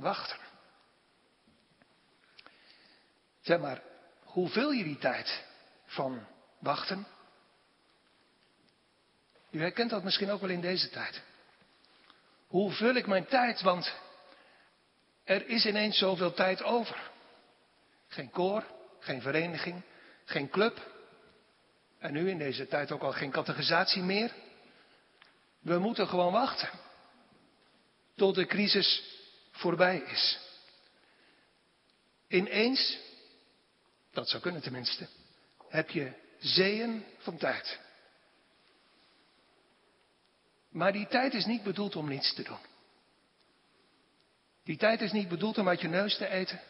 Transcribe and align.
wachten. 0.00 0.38
Zeg 3.40 3.60
maar, 3.60 3.82
hoe 4.24 4.48
vul 4.48 4.70
je 4.70 4.84
die 4.84 4.98
tijd 4.98 5.44
van 5.86 6.26
wachten? 6.58 7.06
U 9.50 9.60
herkent 9.60 9.90
dat 9.90 10.04
misschien 10.04 10.30
ook 10.30 10.40
wel 10.40 10.50
in 10.50 10.60
deze 10.60 10.90
tijd. 10.90 11.22
Hoe 12.46 12.72
vul 12.72 12.94
ik 12.94 13.06
mijn 13.06 13.26
tijd? 13.26 13.60
Want 13.60 13.94
er 15.24 15.46
is 15.46 15.66
ineens 15.66 15.98
zoveel 15.98 16.32
tijd 16.32 16.62
over. 16.62 17.10
Geen 18.08 18.30
koor, 18.30 18.64
geen 18.98 19.22
vereniging, 19.22 19.82
geen 20.24 20.50
club. 20.50 20.98
En 21.98 22.12
nu 22.12 22.30
in 22.30 22.38
deze 22.38 22.66
tijd 22.66 22.92
ook 22.92 23.02
al 23.02 23.12
geen 23.12 23.30
categorisatie 23.30 24.02
meer. 24.02 24.32
We 25.60 25.78
moeten 25.78 26.08
gewoon 26.08 26.32
wachten. 26.32 26.68
Tot 28.16 28.34
de 28.34 28.46
crisis 28.46 29.18
voorbij 29.60 29.98
is. 29.98 30.38
Ineens, 32.28 32.98
dat 34.12 34.28
zou 34.28 34.42
kunnen 34.42 34.62
tenminste, 34.62 35.06
heb 35.68 35.90
je 35.90 36.12
zeeën 36.38 37.04
van 37.18 37.36
tijd. 37.36 37.78
Maar 40.70 40.92
die 40.92 41.06
tijd 41.06 41.34
is 41.34 41.44
niet 41.44 41.62
bedoeld 41.62 41.96
om 41.96 42.08
niets 42.08 42.34
te 42.34 42.42
doen. 42.42 42.68
Die 44.64 44.76
tijd 44.76 45.00
is 45.00 45.12
niet 45.12 45.28
bedoeld 45.28 45.58
om 45.58 45.68
uit 45.68 45.80
je 45.80 45.88
neus 45.88 46.16
te 46.16 46.28
eten. 46.28 46.60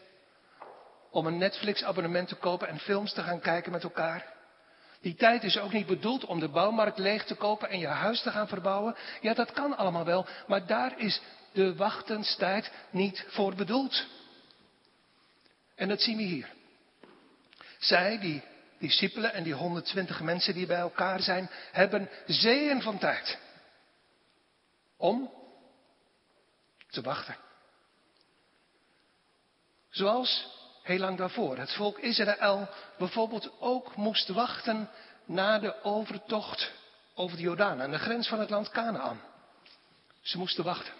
Om 1.11 1.27
een 1.27 1.39
Netflix-abonnement 1.39 2.29
te 2.29 2.35
kopen 2.35 2.69
en 2.69 2.79
films 2.79 3.13
te 3.13 3.23
gaan 3.23 3.41
kijken 3.41 3.73
met 3.73 3.83
elkaar. 3.83 4.33
Die 5.01 5.15
tijd 5.15 5.43
is 5.43 5.59
ook 5.59 5.73
niet 5.73 5.87
bedoeld 5.87 6.25
om 6.25 6.41
de 6.41 6.49
bouwmarkt 6.49 6.99
leeg 6.99 7.25
te 7.25 7.35
kopen 7.35 7.69
en 7.69 7.79
je 7.79 7.87
huis 7.87 8.23
te 8.23 8.31
gaan 8.31 8.49
verbouwen. 8.49 8.97
Ja, 9.21 9.35
dat 9.35 9.53
kan 9.53 9.77
allemaal 9.77 10.05
wel, 10.05 10.27
maar 10.47 10.67
daar 10.67 10.99
is 10.99 11.21
de 11.53 11.75
wachtenstijd 11.75 12.73
niet 12.91 13.25
voor 13.29 13.55
bedoeld. 13.55 14.07
En 15.75 15.89
dat 15.89 16.01
zien 16.01 16.17
we 16.17 16.23
hier. 16.23 16.49
Zij, 17.79 18.19
die 18.19 18.43
discipelen 18.79 19.33
en 19.33 19.43
die 19.43 19.55
120 19.55 20.21
mensen 20.21 20.55
die 20.55 20.67
bij 20.67 20.79
elkaar 20.79 21.21
zijn, 21.23 21.51
hebben 21.73 22.11
zeeën 22.27 22.83
van 22.83 22.99
tijd 22.99 23.39
om 24.97 25.31
te 26.91 27.01
wachten. 27.03 27.37
Zoals 29.91 30.49
heel 30.83 30.99
lang 30.99 31.19
daarvoor 31.19 31.59
het 31.59 31.73
volk 31.73 31.99
Israël 31.99 32.69
bijvoorbeeld 32.99 33.61
ook 33.61 33.97
moest 33.97 34.29
wachten 34.29 34.91
na 35.25 35.59
de 35.59 35.83
overtocht 35.83 36.73
over 37.15 37.37
de 37.37 37.43
Jordaan 37.43 37.83
aan 37.83 37.91
de 37.91 37.99
grens 37.99 38.29
van 38.29 38.41
het 38.41 38.51
land 38.51 38.69
Canaan. 38.69 39.21
Ze 40.21 40.39
moesten 40.39 40.65
wachten. 40.65 41.00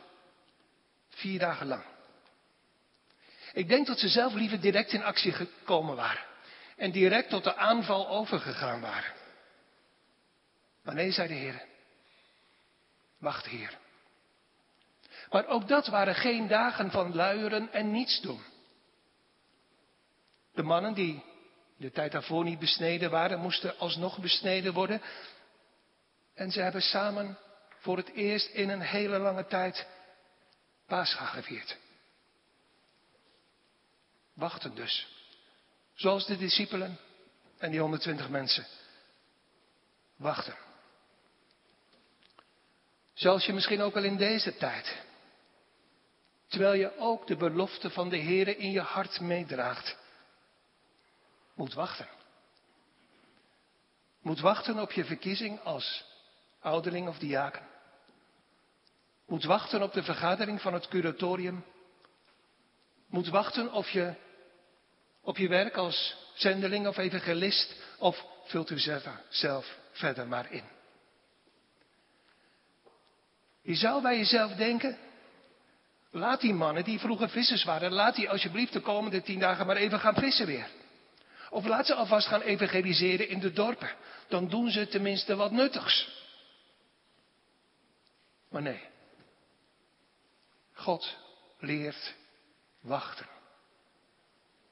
Vier 1.21 1.39
dagen 1.39 1.67
lang. 1.67 1.85
Ik 3.53 3.69
denk 3.69 3.87
dat 3.87 3.99
ze 3.99 4.09
zelf 4.09 4.33
liever 4.33 4.61
direct 4.61 4.93
in 4.93 5.03
actie 5.03 5.33
gekomen 5.33 5.97
waren. 5.97 6.25
En 6.77 6.91
direct 6.91 7.29
tot 7.29 7.45
de 7.45 7.57
aanval 7.57 8.09
overgegaan 8.09 8.81
waren. 8.81 9.13
Maar 10.83 10.95
nee, 10.95 11.11
zei 11.13 11.29
de 11.29 11.35
Heer. 11.35 11.63
Wacht, 13.19 13.47
Heer. 13.47 13.79
Maar 15.31 15.47
ook 15.47 15.69
dat 15.69 15.87
waren 15.87 16.15
geen 16.15 16.49
dagen 16.49 16.91
van 16.91 17.15
luieren 17.15 17.73
en 17.73 17.91
niets 17.91 18.21
doen. 18.21 18.43
De 20.55 20.63
mannen 20.63 20.95
die 20.95 21.25
de 21.77 21.91
tijd 21.91 22.13
daarvoor 22.13 22.45
niet 22.45 22.59
besneden 22.59 23.11
waren, 23.11 23.39
moesten 23.41 23.79
alsnog 23.79 24.19
besneden 24.19 24.73
worden. 24.73 25.03
En 26.35 26.51
ze 26.51 26.61
hebben 26.61 26.83
samen 26.83 27.39
voor 27.79 27.97
het 27.97 28.13
eerst 28.13 28.49
in 28.49 28.69
een 28.69 28.81
hele 28.81 29.19
lange 29.19 29.47
tijd 29.47 29.87
Pascha 30.91 31.25
gevierd. 31.25 31.77
Wachten 34.33 34.75
dus. 34.75 35.07
Zoals 35.95 36.27
de 36.27 36.37
discipelen 36.37 36.99
en 37.59 37.71
die 37.71 37.81
120 37.81 38.29
mensen. 38.29 38.67
Wachten. 40.17 40.57
Zoals 43.15 43.47
je 43.47 43.53
misschien 43.53 43.81
ook 43.81 43.97
al 43.97 44.05
in 44.05 44.17
deze 44.17 44.57
tijd 44.57 45.09
Terwijl 46.51 46.75
je 46.75 46.99
ook 46.99 47.27
de 47.27 47.37
belofte 47.37 47.91
van 47.91 48.09
de 48.09 48.17
Heer 48.17 48.59
in 48.59 48.71
je 48.71 48.81
hart 48.81 49.21
meedraagt. 49.21 49.97
Moet 51.55 51.75
wachten. 51.75 52.09
Moet 54.23 54.41
wachten 54.41 54.79
op 54.79 54.93
je 54.93 55.05
verkiezing 55.05 55.61
als 55.61 56.05
ouderling 56.61 57.09
of 57.09 57.19
diaken. 57.19 57.69
Moet 59.31 59.45
wachten 59.45 59.83
op 59.83 59.93
de 59.93 60.03
vergadering 60.03 60.61
van 60.61 60.75
het 60.75 60.89
curatorium. 60.89 61.65
Moet 63.09 63.29
wachten 63.29 63.73
of 63.73 63.91
je 63.91 64.15
op 65.23 65.37
je 65.37 65.49
werk 65.49 65.77
als 65.77 66.17
zendeling 66.35 66.87
of 66.87 66.97
evangelist 66.97 67.77
of 67.99 68.25
vult 68.45 68.71
u 68.71 68.79
zelf, 68.79 69.07
zelf 69.29 69.79
verder 69.93 70.29
maar 70.29 70.53
in. 70.53 70.65
Je 73.63 73.75
zou 73.75 74.03
bij 74.03 74.17
jezelf 74.17 74.53
denken, 74.53 74.99
Laat 76.13 76.41
die 76.41 76.55
mannen 76.55 76.85
die 76.85 76.99
vroeger 76.99 77.29
vissers 77.29 77.65
waren, 77.65 77.93
laat 77.93 78.15
die 78.15 78.31
alsjeblieft 78.31 78.73
de 78.73 78.81
komende 78.81 79.23
tien 79.23 79.39
dagen 79.39 79.67
maar 79.67 79.77
even 79.77 80.01
gaan 80.01 80.15
vissen 80.15 80.47
weer. 80.47 80.71
Of 81.51 81.67
laat 81.67 81.87
ze 81.87 81.95
alvast 81.95 82.27
gaan 82.27 82.41
evangeliseren 82.41 83.29
in 83.29 83.41
de 83.41 83.53
dorpen. 83.53 83.91
Dan 84.29 84.49
doen 84.49 84.71
ze 84.71 84.89
tenminste 84.89 85.37
wat 85.37 85.51
nuttigs. 85.51 86.09
Maar 88.49 88.63
nee. 88.63 88.90
God 90.81 91.17
leert 91.59 92.15
wachten. 92.81 93.27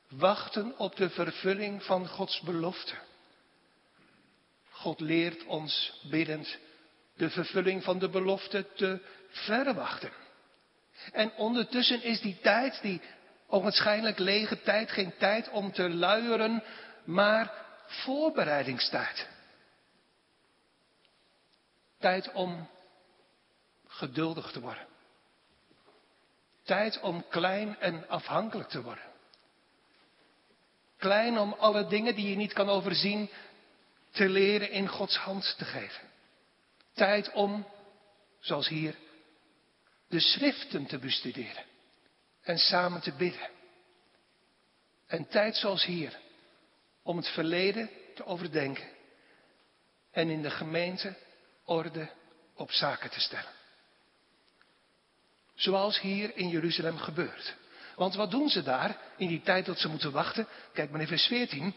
Wachten 0.08 0.78
op 0.78 0.96
de 0.96 1.10
vervulling 1.10 1.82
van 1.82 2.08
Gods 2.08 2.40
belofte. 2.40 2.94
God 4.70 5.00
leert 5.00 5.44
ons 5.44 6.00
biddend 6.10 6.58
de 7.16 7.30
vervulling 7.30 7.84
van 7.84 7.98
de 7.98 8.08
belofte 8.08 8.72
te 8.74 9.00
verwachten. 9.28 10.12
En 11.12 11.32
ondertussen 11.34 12.02
is 12.02 12.20
die 12.20 12.38
tijd, 12.40 12.82
die 12.82 13.00
ogenschijnlijk 13.46 14.18
lege 14.18 14.62
tijd, 14.62 14.90
geen 14.90 15.16
tijd 15.16 15.48
om 15.48 15.72
te 15.72 15.90
luieren, 15.90 16.62
maar 17.04 17.52
voorbereidingstijd. 17.86 19.28
Tijd 21.98 22.32
om 22.32 22.68
geduldig 23.86 24.50
te 24.50 24.60
worden. 24.60 24.86
Tijd 26.68 27.00
om 27.00 27.28
klein 27.28 27.78
en 27.80 28.08
afhankelijk 28.08 28.68
te 28.68 28.82
worden. 28.82 29.04
Klein 30.96 31.38
om 31.38 31.52
alle 31.52 31.86
dingen 31.86 32.14
die 32.14 32.30
je 32.30 32.36
niet 32.36 32.52
kan 32.52 32.68
overzien 32.68 33.30
te 34.10 34.28
leren 34.28 34.70
in 34.70 34.88
Gods 34.88 35.16
hand 35.16 35.54
te 35.58 35.64
geven. 35.64 36.08
Tijd 36.92 37.32
om, 37.32 37.66
zoals 38.40 38.68
hier, 38.68 38.94
de 40.08 40.20
schriften 40.20 40.86
te 40.86 40.98
bestuderen 40.98 41.64
en 42.42 42.58
samen 42.58 43.00
te 43.00 43.12
bidden. 43.12 43.50
En 45.06 45.28
tijd 45.28 45.56
zoals 45.56 45.84
hier 45.84 46.18
om 47.02 47.16
het 47.16 47.28
verleden 47.28 47.90
te 48.14 48.24
overdenken 48.24 48.88
en 50.10 50.30
in 50.30 50.42
de 50.42 50.50
gemeente 50.50 51.16
orde 51.64 52.10
op 52.54 52.70
zaken 52.70 53.10
te 53.10 53.20
stellen. 53.20 53.57
Zoals 55.58 56.00
hier 56.00 56.36
in 56.36 56.48
Jeruzalem 56.48 56.98
gebeurt. 56.98 57.56
Want 57.96 58.14
wat 58.14 58.30
doen 58.30 58.48
ze 58.48 58.62
daar 58.62 58.96
in 59.16 59.28
die 59.28 59.42
tijd 59.42 59.66
dat 59.66 59.78
ze 59.78 59.88
moeten 59.88 60.12
wachten? 60.12 60.46
Kijk 60.72 60.90
maar 60.90 61.00
in 61.00 61.06
vers 61.06 61.26
14. 61.26 61.74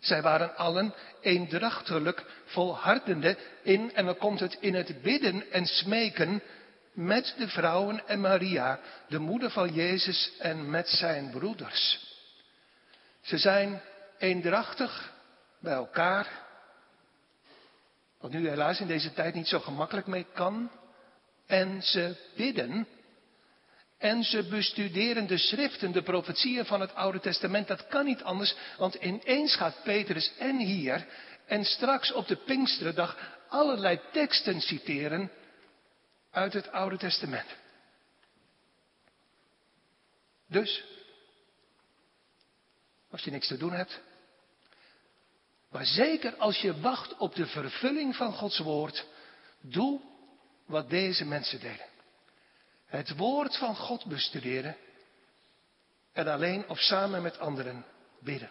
Zij 0.00 0.22
waren 0.22 0.56
allen 0.56 0.94
eendrachtelijk 1.20 2.24
volhardende 2.44 3.38
in, 3.62 3.94
en 3.94 4.04
dan 4.04 4.16
komt 4.16 4.40
het 4.40 4.56
in 4.60 4.74
het 4.74 5.02
bidden 5.02 5.50
en 5.50 5.66
smeken 5.66 6.42
met 6.92 7.34
de 7.38 7.48
vrouwen 7.48 8.06
en 8.06 8.20
Maria, 8.20 8.80
de 9.08 9.18
moeder 9.18 9.50
van 9.50 9.72
Jezus 9.72 10.32
en 10.38 10.70
met 10.70 10.88
zijn 10.88 11.30
broeders. 11.30 12.06
Ze 13.20 13.38
zijn 13.38 13.82
eendrachtig 14.18 15.12
bij 15.60 15.74
elkaar, 15.74 16.44
wat 18.20 18.30
nu 18.30 18.48
helaas 18.48 18.80
in 18.80 18.86
deze 18.86 19.12
tijd 19.12 19.34
niet 19.34 19.48
zo 19.48 19.60
gemakkelijk 19.60 20.06
mee 20.06 20.26
kan. 20.34 20.70
En 21.46 21.82
ze 21.82 22.16
bidden 22.36 22.86
en 23.98 24.24
ze 24.24 24.42
bestuderen 24.48 25.26
de 25.26 25.38
schriften, 25.38 25.92
de 25.92 26.02
profetieën 26.02 26.64
van 26.64 26.80
het 26.80 26.94
Oude 26.94 27.20
Testament. 27.20 27.68
Dat 27.68 27.86
kan 27.86 28.04
niet 28.04 28.22
anders, 28.22 28.56
want 28.78 28.94
ineens 28.94 29.54
gaat 29.54 29.82
Petrus 29.82 30.32
en 30.38 30.58
hier 30.58 31.06
en 31.46 31.64
straks 31.64 32.12
op 32.12 32.26
de 32.26 32.36
Pinksterdag 32.36 33.36
allerlei 33.48 34.00
teksten 34.12 34.60
citeren 34.60 35.30
uit 36.30 36.52
het 36.52 36.72
Oude 36.72 36.96
Testament. 36.96 37.56
Dus, 40.48 40.84
als 43.10 43.22
je 43.22 43.30
niks 43.30 43.46
te 43.46 43.56
doen 43.56 43.72
hebt, 43.72 44.00
maar 45.70 45.86
zeker 45.86 46.36
als 46.36 46.58
je 46.58 46.80
wacht 46.80 47.16
op 47.16 47.34
de 47.34 47.46
vervulling 47.46 48.16
van 48.16 48.32
Gods 48.32 48.58
woord, 48.58 49.06
doe 49.60 50.00
wat 50.66 50.90
deze 50.90 51.24
mensen 51.24 51.60
deden. 51.60 51.86
het 52.86 53.16
woord 53.16 53.56
van 53.56 53.76
God 53.76 54.04
bestuderen 54.04 54.76
en 56.12 56.28
alleen 56.28 56.68
of 56.68 56.78
samen 56.78 57.22
met 57.22 57.38
anderen 57.38 57.84
bidden. 58.20 58.50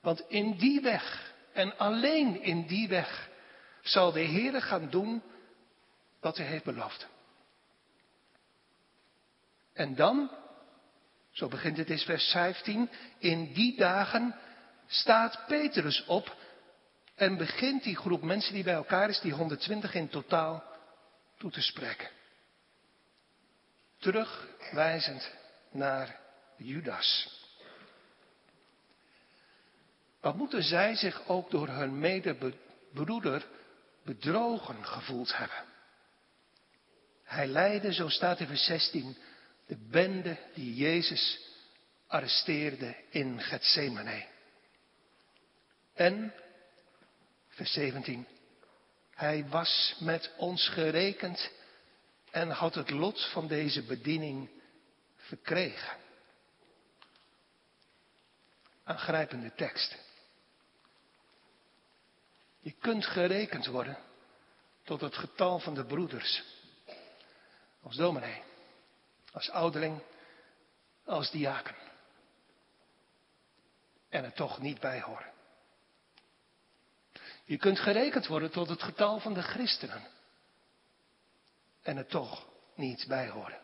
Want 0.00 0.24
in 0.28 0.56
die 0.56 0.80
weg 0.80 1.34
en 1.52 1.78
alleen 1.78 2.42
in 2.42 2.66
die 2.66 2.88
weg 2.88 3.30
zal 3.82 4.12
de 4.12 4.20
Heer 4.20 4.62
gaan 4.62 4.90
doen 4.90 5.22
wat 6.20 6.36
hij 6.36 6.46
heeft 6.46 6.64
beloofd. 6.64 7.06
En 9.72 9.94
dan, 9.94 10.30
zo 11.30 11.48
begint 11.48 11.76
het 11.76 11.90
in 11.90 11.98
vers 11.98 12.30
15, 12.30 12.90
in 13.18 13.52
die 13.52 13.76
dagen 13.76 14.36
staat 14.86 15.46
Petrus 15.46 16.04
op 16.04 16.36
en 17.22 17.36
begint 17.36 17.82
die 17.82 17.96
groep 17.96 18.22
mensen 18.22 18.54
die 18.54 18.64
bij 18.64 18.74
elkaar 18.74 19.08
is, 19.08 19.20
die 19.20 19.32
120 19.32 19.94
in 19.94 20.08
totaal, 20.08 20.64
toe 21.38 21.50
te 21.50 21.60
spreken. 21.60 22.08
Terugwijzend 23.98 25.30
naar 25.70 26.20
Judas. 26.56 27.40
Wat 30.20 30.36
moeten 30.36 30.62
zij 30.62 30.94
zich 30.94 31.28
ook 31.28 31.50
door 31.50 31.68
hun 31.68 31.98
medebroeder 31.98 33.46
bedrogen 34.04 34.84
gevoeld 34.84 35.36
hebben? 35.36 35.64
Hij 37.24 37.46
leidde, 37.46 37.92
zo 37.92 38.08
staat 38.08 38.40
in 38.40 38.46
vers 38.46 38.64
16, 38.64 39.16
de 39.66 39.76
bende 39.90 40.38
die 40.54 40.74
Jezus 40.74 41.40
arresteerde 42.06 42.96
in 43.10 43.40
Gethsemane. 43.40 44.26
En, 45.94 46.34
vers 47.52 47.72
17, 47.72 48.26
hij 49.14 49.48
was 49.48 49.96
met 49.98 50.32
ons 50.36 50.68
gerekend 50.68 51.50
en 52.30 52.50
had 52.50 52.74
het 52.74 52.90
lot 52.90 53.30
van 53.32 53.46
deze 53.46 53.82
bediening 53.82 54.50
verkregen. 55.16 55.96
Aangrijpende 58.84 59.54
tekst. 59.54 59.96
Je 62.58 62.72
kunt 62.72 63.06
gerekend 63.06 63.66
worden 63.66 63.98
tot 64.82 65.00
het 65.00 65.16
getal 65.16 65.58
van 65.58 65.74
de 65.74 65.84
broeders. 65.84 66.42
Als 67.82 67.96
dominee, 67.96 68.42
als 69.32 69.50
ouderling, 69.50 70.02
als 71.04 71.30
diaken. 71.30 71.76
En 74.08 74.24
er 74.24 74.32
toch 74.32 74.58
niet 74.60 74.80
bij 74.80 75.00
horen. 75.00 75.31
Je 77.44 77.56
kunt 77.56 77.78
gerekend 77.78 78.26
worden 78.26 78.50
tot 78.50 78.68
het 78.68 78.82
getal 78.82 79.20
van 79.20 79.34
de 79.34 79.42
christenen. 79.42 80.06
En 81.82 81.96
er 81.96 82.06
toch 82.06 82.46
niet 82.74 83.04
bij 83.08 83.28
horen. 83.28 83.60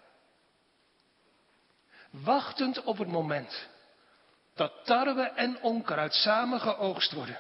Wachtend 2.11 2.83
op 2.83 2.99
het 2.99 3.09
moment 3.09 3.69
dat 4.55 4.73
tarwe 4.85 5.23
en 5.23 5.61
onkruid 5.63 6.13
samen 6.13 6.61
geoogst 6.61 7.13
worden. 7.13 7.39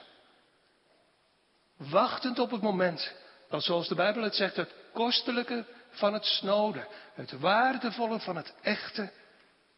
Wachtend 1.76 2.38
op 2.38 2.50
het 2.50 2.62
moment 2.62 3.14
dat, 3.49 3.62
zoals 3.62 3.88
de 3.88 3.94
Bijbel 3.94 4.23
het 4.23 4.35
zegt, 4.35 4.56
het 4.56 4.75
kostelijke 4.93 5.64
van 5.90 6.12
het 6.12 6.25
snode, 6.25 6.87
het 7.14 7.32
waardevolle 7.32 8.20
van 8.20 8.37
het 8.37 8.55
echte, 8.62 9.12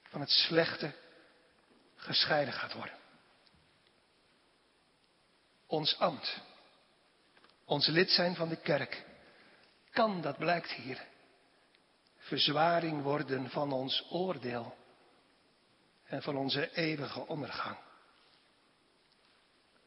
van 0.03 0.21
het 0.21 0.31
slechte, 0.31 0.93
gescheiden 1.97 2.55
gaat 2.55 2.73
worden. 2.73 2.99
Ons 5.67 5.99
ambt, 5.99 6.41
ons 7.71 7.87
lid 7.87 8.11
zijn 8.11 8.35
van 8.35 8.49
de 8.49 8.57
kerk, 8.57 9.05
kan, 9.91 10.21
dat 10.21 10.39
blijkt 10.39 10.71
hier, 10.71 11.07
verzwaring 12.17 13.03
worden 13.03 13.51
van 13.51 13.73
ons 13.73 14.07
oordeel 14.11 14.77
en 16.05 16.23
van 16.23 16.37
onze 16.37 16.71
eeuwige 16.75 17.27
ondergang. 17.27 17.77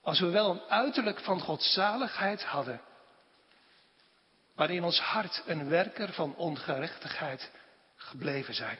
Als 0.02 0.20
we 0.20 0.30
wel 0.30 0.52
een 0.52 0.62
uiterlijk 0.62 1.20
van 1.20 1.40
godzaligheid 1.40 2.44
hadden, 2.44 2.82
maar 4.56 4.70
in 4.70 4.84
ons 4.84 5.00
hart 5.00 5.44
een 5.46 5.70
werker 5.70 6.14
van 6.14 6.36
ongerechtigheid 6.36 7.52
gebleven 7.96 8.54
zijn. 8.54 8.80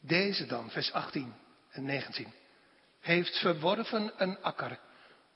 Deze 0.00 0.46
dan, 0.46 0.70
vers 0.70 0.92
18 0.92 1.34
en 1.70 1.84
19, 1.84 2.32
heeft 3.00 3.38
verworven 3.38 4.12
een 4.16 4.42
akker 4.42 4.84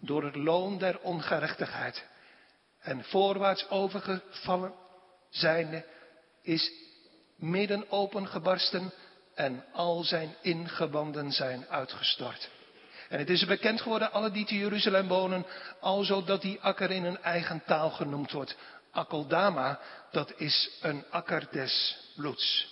door 0.00 0.24
het 0.24 0.36
loon 0.36 0.78
der 0.78 1.00
ongerechtigheid 1.00 2.04
en 2.80 3.04
voorwaarts 3.04 3.68
overgevallen 3.68 4.74
zijnde 5.30 5.86
is 6.42 6.72
midden 7.36 7.90
opengebarsten 7.90 8.92
en 9.34 9.64
al 9.72 10.02
zijn 10.02 10.34
ingewanden 10.40 11.32
zijn 11.32 11.66
uitgestort. 11.68 12.50
En 13.08 13.18
het 13.18 13.30
is 13.30 13.44
bekend 13.44 13.80
geworden, 13.80 14.12
alle 14.12 14.30
die 14.30 14.44
te 14.44 14.58
Jeruzalem 14.58 15.08
wonen, 15.08 15.46
alzo 15.80 16.24
dat 16.24 16.42
die 16.42 16.60
akker 16.60 16.90
in 16.90 17.04
een 17.04 17.22
eigen 17.22 17.62
taal 17.64 17.90
genoemd 17.90 18.32
wordt. 18.32 18.56
Akeldama, 18.90 19.80
dat 20.10 20.32
is 20.36 20.70
een 20.80 21.04
akker 21.10 21.48
des 21.50 21.98
bloeds. 22.16 22.68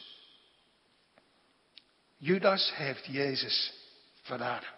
Judas 2.16 2.74
heeft 2.74 3.06
Jezus 3.06 3.72
verraden. 4.22 4.77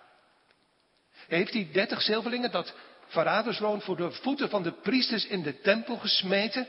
Heeft 1.31 1.53
die 1.53 1.71
dertig 1.71 2.03
zilverlingen 2.03 2.51
dat 2.51 2.75
verradersloon 3.07 3.81
voor 3.81 3.97
de 3.97 4.13
voeten 4.13 4.49
van 4.49 4.63
de 4.63 4.73
priesters 4.73 5.27
in 5.27 5.43
de 5.43 5.61
tempel 5.61 5.97
gesmeten? 5.97 6.69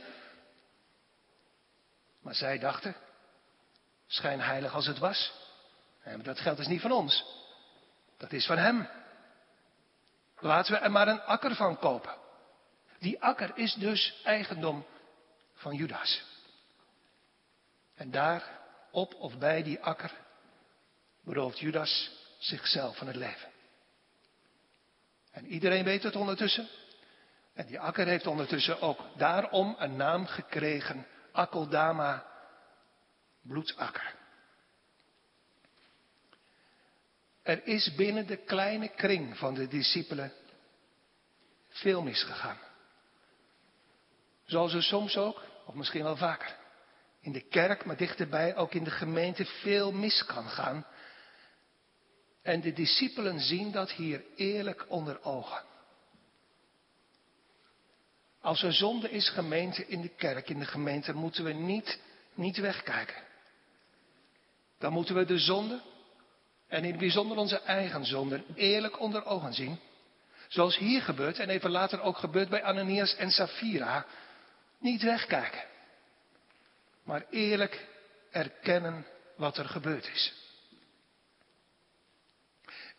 Maar 2.21 2.35
zij 2.35 2.59
dachten, 2.59 2.95
schijnheilig 4.07 4.73
als 4.73 4.85
het 4.85 4.97
was, 4.97 5.33
dat 6.23 6.39
geld 6.39 6.59
is 6.59 6.67
niet 6.67 6.81
van 6.81 6.91
ons. 6.91 7.25
Dat 8.17 8.31
is 8.31 8.45
van 8.45 8.57
hem. 8.57 8.89
Laten 10.39 10.73
we 10.73 10.79
er 10.79 10.91
maar 10.91 11.07
een 11.07 11.21
akker 11.21 11.55
van 11.55 11.79
kopen. 11.79 12.15
Die 12.99 13.21
akker 13.21 13.51
is 13.57 13.73
dus 13.73 14.21
eigendom 14.23 14.85
van 15.53 15.75
Judas. 15.75 16.23
En 17.95 18.11
daar, 18.11 18.59
op 18.91 19.13
of 19.13 19.37
bij 19.37 19.63
die 19.63 19.79
akker, 19.79 20.11
berooft 21.23 21.59
Judas 21.59 22.11
zichzelf 22.39 22.97
van 22.97 23.07
het 23.07 23.15
leven. 23.15 23.50
En 25.31 25.45
iedereen 25.45 25.83
weet 25.83 26.03
het 26.03 26.15
ondertussen. 26.15 26.67
En 27.53 27.65
die 27.65 27.79
akker 27.79 28.07
heeft 28.07 28.27
ondertussen 28.27 28.81
ook 28.81 28.99
daarom 29.17 29.75
een 29.79 29.95
naam 29.95 30.25
gekregen. 30.25 31.07
Akkeldama, 31.31 32.25
bloedsakker. 33.41 34.15
Er 37.41 37.67
is 37.67 37.95
binnen 37.95 38.27
de 38.27 38.37
kleine 38.37 38.87
kring 38.87 39.37
van 39.37 39.53
de 39.53 39.67
discipelen 39.67 40.33
veel 41.69 42.01
misgegaan. 42.01 42.57
Zoals 44.45 44.73
er 44.73 44.83
soms 44.83 45.17
ook, 45.17 45.43
of 45.65 45.73
misschien 45.73 46.03
wel 46.03 46.17
vaker, 46.17 46.55
in 47.21 47.31
de 47.31 47.41
kerk, 47.41 47.85
maar 47.85 47.97
dichterbij 47.97 48.55
ook 48.55 48.73
in 48.73 48.83
de 48.83 48.91
gemeente 48.91 49.45
veel 49.45 49.91
mis 49.91 50.25
kan 50.25 50.49
gaan. 50.49 50.85
En 52.41 52.61
de 52.61 52.73
discipelen 52.73 53.39
zien 53.39 53.71
dat 53.71 53.91
hier 53.91 54.23
eerlijk 54.35 54.85
onder 54.87 55.23
ogen. 55.23 55.63
Als 58.41 58.63
er 58.63 58.73
zonde 58.73 59.09
is 59.09 59.29
gemeente 59.29 59.87
in 59.87 60.01
de 60.01 60.15
kerk, 60.15 60.49
in 60.49 60.59
de 60.59 60.65
gemeente, 60.65 61.13
moeten 61.13 61.43
we 61.43 61.53
niet, 61.53 61.99
niet 62.33 62.57
wegkijken. 62.57 63.23
Dan 64.77 64.93
moeten 64.93 65.15
we 65.15 65.25
de 65.25 65.39
zonde, 65.39 65.81
en 66.67 66.83
in 66.83 66.89
het 66.89 66.99
bijzonder 66.99 67.37
onze 67.37 67.59
eigen 67.59 68.05
zonden 68.05 68.43
eerlijk 68.55 68.99
onder 68.99 69.25
ogen 69.25 69.53
zien. 69.53 69.79
Zoals 70.47 70.77
hier 70.77 71.01
gebeurt 71.01 71.39
en 71.39 71.49
even 71.49 71.69
later 71.69 72.01
ook 72.01 72.17
gebeurt 72.17 72.49
bij 72.49 72.63
Ananias 72.63 73.15
en 73.15 73.31
Safira. 73.31 74.05
Niet 74.79 75.01
wegkijken. 75.01 75.63
Maar 77.03 77.25
eerlijk 77.29 77.87
erkennen 78.31 79.05
wat 79.35 79.57
er 79.57 79.65
gebeurd 79.65 80.07
is. 80.07 80.40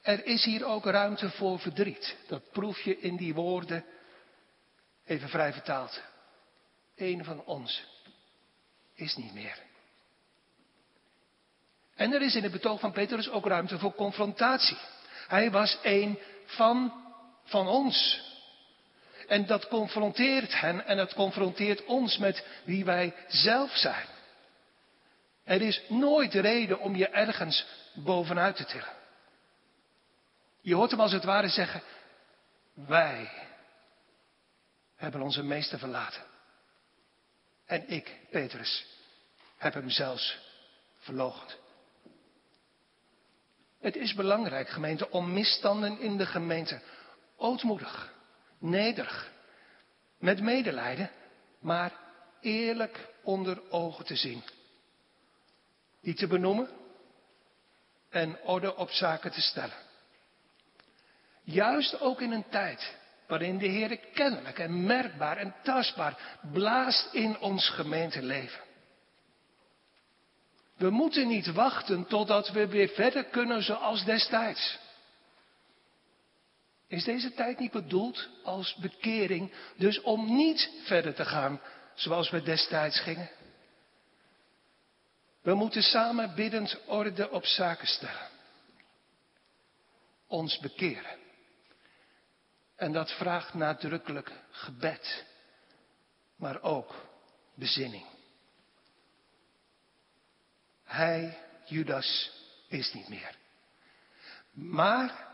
Er 0.02 0.26
is 0.26 0.44
hier 0.44 0.64
ook 0.64 0.84
ruimte 0.84 1.30
voor 1.30 1.58
verdriet. 1.58 2.16
Dat 2.26 2.50
proef 2.50 2.80
je 2.80 2.98
in 2.98 3.16
die 3.16 3.34
woorden, 3.34 3.84
even 5.04 5.28
vrij 5.28 5.52
vertaald. 5.52 6.00
Een 6.96 7.24
van 7.24 7.44
ons 7.44 7.84
is 8.94 9.16
niet 9.16 9.34
meer. 9.34 9.58
En 11.94 12.12
er 12.12 12.22
is 12.22 12.34
in 12.34 12.42
het 12.42 12.52
betoog 12.52 12.80
van 12.80 12.92
Petrus 12.92 13.30
ook 13.30 13.46
ruimte 13.46 13.78
voor 13.78 13.94
confrontatie. 13.94 14.78
Hij 15.28 15.50
was 15.50 15.78
een 15.82 16.18
van, 16.44 16.92
van 17.44 17.68
ons. 17.68 18.20
En 19.28 19.46
dat 19.46 19.68
confronteert 19.68 20.60
hen 20.60 20.86
en 20.86 20.98
het 20.98 21.14
confronteert 21.14 21.84
ons 21.84 22.18
met 22.18 22.46
wie 22.64 22.84
wij 22.84 23.14
zelf 23.28 23.76
zijn. 23.76 24.06
Er 25.44 25.62
is 25.62 25.82
nooit 25.88 26.34
reden 26.34 26.80
om 26.80 26.96
je 26.96 27.08
ergens 27.08 27.66
bovenuit 27.94 28.56
te 28.56 28.64
tillen. 28.64 29.01
Je 30.62 30.74
hoort 30.74 30.90
hem 30.90 31.00
als 31.00 31.12
het 31.12 31.24
ware 31.24 31.48
zeggen, 31.48 31.82
wij 32.74 33.30
hebben 34.96 35.20
onze 35.20 35.42
meester 35.42 35.78
verlaten. 35.78 36.22
En 37.66 37.88
ik, 37.88 38.16
Petrus, 38.30 38.86
heb 39.56 39.74
hem 39.74 39.90
zelfs 39.90 40.38
verloochend. 40.98 41.58
Het 43.80 43.96
is 43.96 44.14
belangrijk, 44.14 44.68
gemeente, 44.68 45.10
om 45.10 45.32
misstanden 45.32 45.98
in 45.98 46.16
de 46.16 46.26
gemeente 46.26 46.80
ootmoedig, 47.36 48.12
nederig, 48.58 49.30
met 50.18 50.40
medelijden, 50.40 51.10
maar 51.60 51.92
eerlijk 52.40 53.08
onder 53.22 53.70
ogen 53.70 54.04
te 54.04 54.16
zien. 54.16 54.42
Die 56.00 56.14
te 56.14 56.26
benoemen 56.26 56.70
en 58.08 58.40
orde 58.42 58.76
op 58.76 58.90
zaken 58.90 59.32
te 59.32 59.40
stellen. 59.40 59.90
Juist 61.42 62.00
ook 62.00 62.20
in 62.20 62.32
een 62.32 62.48
tijd 62.48 62.96
waarin 63.26 63.58
de 63.58 63.66
Heer 63.66 63.96
kennelijk 63.96 64.58
en 64.58 64.84
merkbaar 64.84 65.36
en 65.36 65.54
tastbaar 65.62 66.38
blaast 66.52 67.12
in 67.12 67.38
ons 67.38 67.68
gemeenteleven. 67.68 68.60
We 70.76 70.90
moeten 70.90 71.28
niet 71.28 71.52
wachten 71.52 72.06
totdat 72.06 72.50
we 72.50 72.66
weer 72.66 72.88
verder 72.88 73.24
kunnen 73.24 73.62
zoals 73.62 74.04
destijds. 74.04 74.78
Is 76.88 77.04
deze 77.04 77.32
tijd 77.34 77.58
niet 77.58 77.70
bedoeld 77.70 78.28
als 78.42 78.74
bekering, 78.74 79.52
dus 79.76 80.00
om 80.00 80.36
niet 80.36 80.70
verder 80.84 81.14
te 81.14 81.24
gaan 81.24 81.60
zoals 81.94 82.30
we 82.30 82.42
destijds 82.42 83.00
gingen? 83.00 83.30
We 85.42 85.54
moeten 85.54 85.82
samen 85.82 86.34
biddend 86.34 86.80
orde 86.86 87.30
op 87.30 87.44
zaken 87.44 87.86
stellen. 87.86 88.28
Ons 90.26 90.58
bekeren. 90.58 91.21
En 92.82 92.92
dat 92.92 93.10
vraagt 93.10 93.54
nadrukkelijk 93.54 94.32
gebed, 94.50 95.24
maar 96.36 96.62
ook 96.62 96.94
bezinning. 97.54 98.06
Hij, 100.84 101.38
Judas, 101.64 102.30
is 102.68 102.92
niet 102.92 103.08
meer. 103.08 103.36
Maar, 104.52 105.26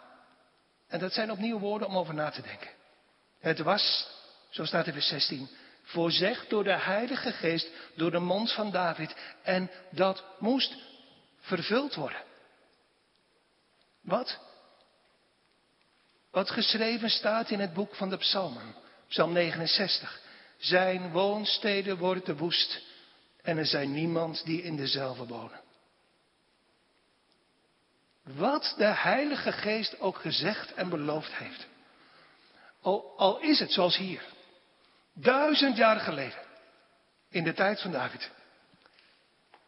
en 0.87 0.99
dat 0.99 1.13
zijn 1.13 1.31
opnieuw 1.31 1.59
woorden 1.59 1.89
om 1.89 1.97
over 1.97 2.15
na 2.15 2.31
te 2.31 2.43
denken. 2.43 2.71
Het 3.39 3.59
was, 3.59 4.09
zo 4.51 4.65
staat 4.65 4.87
in 4.87 4.93
vers 4.93 5.09
16, 5.09 5.49
voorzegd 5.83 6.51
door 6.51 6.65
de 6.65 6.79
Heilige 6.79 7.33
Geest, 7.33 7.71
door 7.95 8.11
de 8.11 8.19
mond 8.19 8.53
van 8.53 8.71
David. 8.71 9.17
En 9.43 9.71
dat 9.91 10.25
moest 10.39 10.77
vervuld 11.39 11.95
worden. 11.95 12.23
Wat? 14.01 14.48
Wat 16.31 16.51
geschreven 16.51 17.11
staat 17.11 17.51
in 17.51 17.61
het 17.61 17.73
boek 17.73 17.95
van 17.95 18.09
de 18.09 18.17
Psalmen, 18.17 18.75
Psalm 19.09 19.33
69. 19.33 20.21
Zijn 20.59 21.11
woonsteden 21.11 21.99
worden 21.99 22.37
woest 22.37 22.83
en 23.43 23.59
er 23.59 23.67
zijn 23.67 23.93
niemand 23.93 24.45
die 24.45 24.63
in 24.63 24.77
dezelfde 24.77 25.27
wonen. 25.27 25.61
Wat 28.23 28.75
de 28.77 28.85
Heilige 28.85 29.53
Geest 29.53 30.01
ook 30.01 30.17
gezegd 30.17 30.75
en 30.75 30.89
beloofd 30.89 31.35
heeft. 31.35 31.67
Al, 32.81 33.15
al 33.17 33.41
is 33.41 33.59
het 33.59 33.73
zoals 33.73 33.97
hier, 33.97 34.23
duizend 35.13 35.77
jaar 35.77 36.01
geleden, 36.01 36.43
in 37.29 37.45
de 37.45 37.53
tijd 37.53 37.81
van 37.81 37.91
David. 37.91 38.31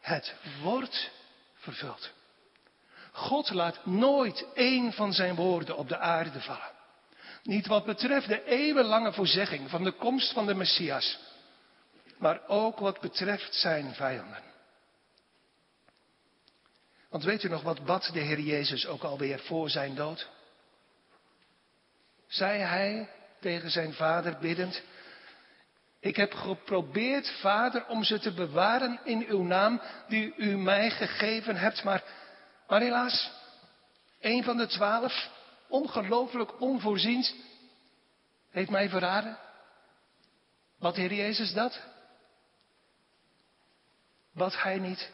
Het 0.01 0.35
wordt 0.63 1.11
vervuld. 1.55 2.11
God 3.13 3.51
laat 3.51 3.87
nooit 3.87 4.47
één 4.55 4.93
van 4.93 5.13
zijn 5.13 5.35
woorden 5.35 5.77
op 5.77 5.89
de 5.89 5.99
aarde 5.99 6.41
vallen. 6.41 6.79
Niet 7.43 7.67
wat 7.67 7.85
betreft 7.85 8.29
de 8.29 8.45
eeuwenlange 8.45 9.13
voorzegging 9.13 9.71
van 9.71 9.85
de 9.85 9.93
komst 9.93 10.33
van 10.33 10.47
de 10.47 10.55
Messias, 10.55 11.19
maar 12.19 12.41
ook 12.47 12.79
wat 12.79 13.01
betreft 13.01 13.55
zijn 13.55 13.95
vijanden. 13.95 14.43
Want 17.09 17.25
weet 17.25 17.43
u 17.43 17.49
nog 17.49 17.63
wat 17.63 17.85
bad 17.85 18.11
de 18.13 18.21
Heer 18.21 18.41
Jezus 18.41 18.87
ook 18.87 19.03
alweer 19.03 19.39
voor 19.39 19.71
zijn 19.71 19.95
dood? 19.95 20.29
Zei 22.27 22.59
hij 22.61 23.09
tegen 23.41 23.71
zijn 23.71 23.93
vader 23.93 24.39
biddend, 24.39 24.83
ik 26.01 26.17
heb 26.17 26.33
geprobeerd, 26.33 27.31
vader, 27.41 27.87
om 27.87 28.05
ze 28.05 28.19
te 28.19 28.33
bewaren 28.33 29.01
in 29.05 29.25
uw 29.29 29.43
naam 29.43 29.81
die 30.09 30.35
u 30.37 30.57
mij 30.57 30.91
gegeven 30.91 31.57
hebt, 31.57 31.85
maar 31.85 32.03
maar 32.71 32.81
helaas, 32.81 33.31
een 34.21 34.45
van 34.45 34.57
de 34.57 34.67
twaalf, 34.67 35.29
ongelooflijk 35.69 36.61
onvoorziens, 36.61 37.35
heeft 38.51 38.71
mij 38.71 38.89
verraden. 38.89 39.39
Wat 40.79 40.97
Heer 40.97 41.13
Jezus 41.15 41.53
dat? 41.53 41.81
Wat 44.33 44.63
Hij 44.63 44.79
niet. 44.79 45.11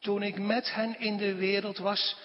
Toen 0.00 0.22
ik 0.22 0.38
met 0.38 0.74
hen 0.74 1.00
in 1.00 1.16
de 1.16 1.34
wereld 1.34 1.78
was, 1.78 2.16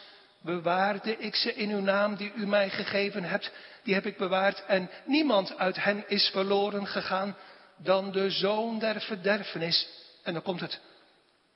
bewaarde 0.42 1.18
ik 1.18 1.36
ze 1.36 1.54
in 1.54 1.70
uw 1.70 1.82
naam 1.82 2.16
die 2.16 2.34
u 2.34 2.48
mij 2.48 2.70
gegeven 2.70 3.24
hebt. 3.24 3.52
Die 3.84 3.94
heb 3.94 4.06
ik 4.06 4.18
bewaard 4.18 4.66
en 4.66 4.90
niemand 5.06 5.58
uit 5.58 5.84
hen 5.84 6.10
is 6.10 6.30
verloren 6.30 6.88
gegaan 6.88 7.36
dan 7.78 8.12
de 8.12 8.30
zoon 8.30 8.80
der 8.80 9.02
verderfenis. 9.02 9.88
En 10.24 10.34
dan 10.34 10.42
komt 10.42 10.60
het, 10.60 10.80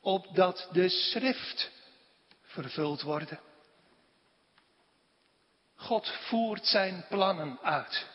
opdat 0.02 0.70
de 0.72 0.90
schrift 0.90 1.72
vervuld 2.52 3.02
worden. 3.02 3.40
God 5.76 6.08
voert 6.08 6.66
zijn 6.66 7.06
plannen 7.10 7.60
uit. 7.62 8.08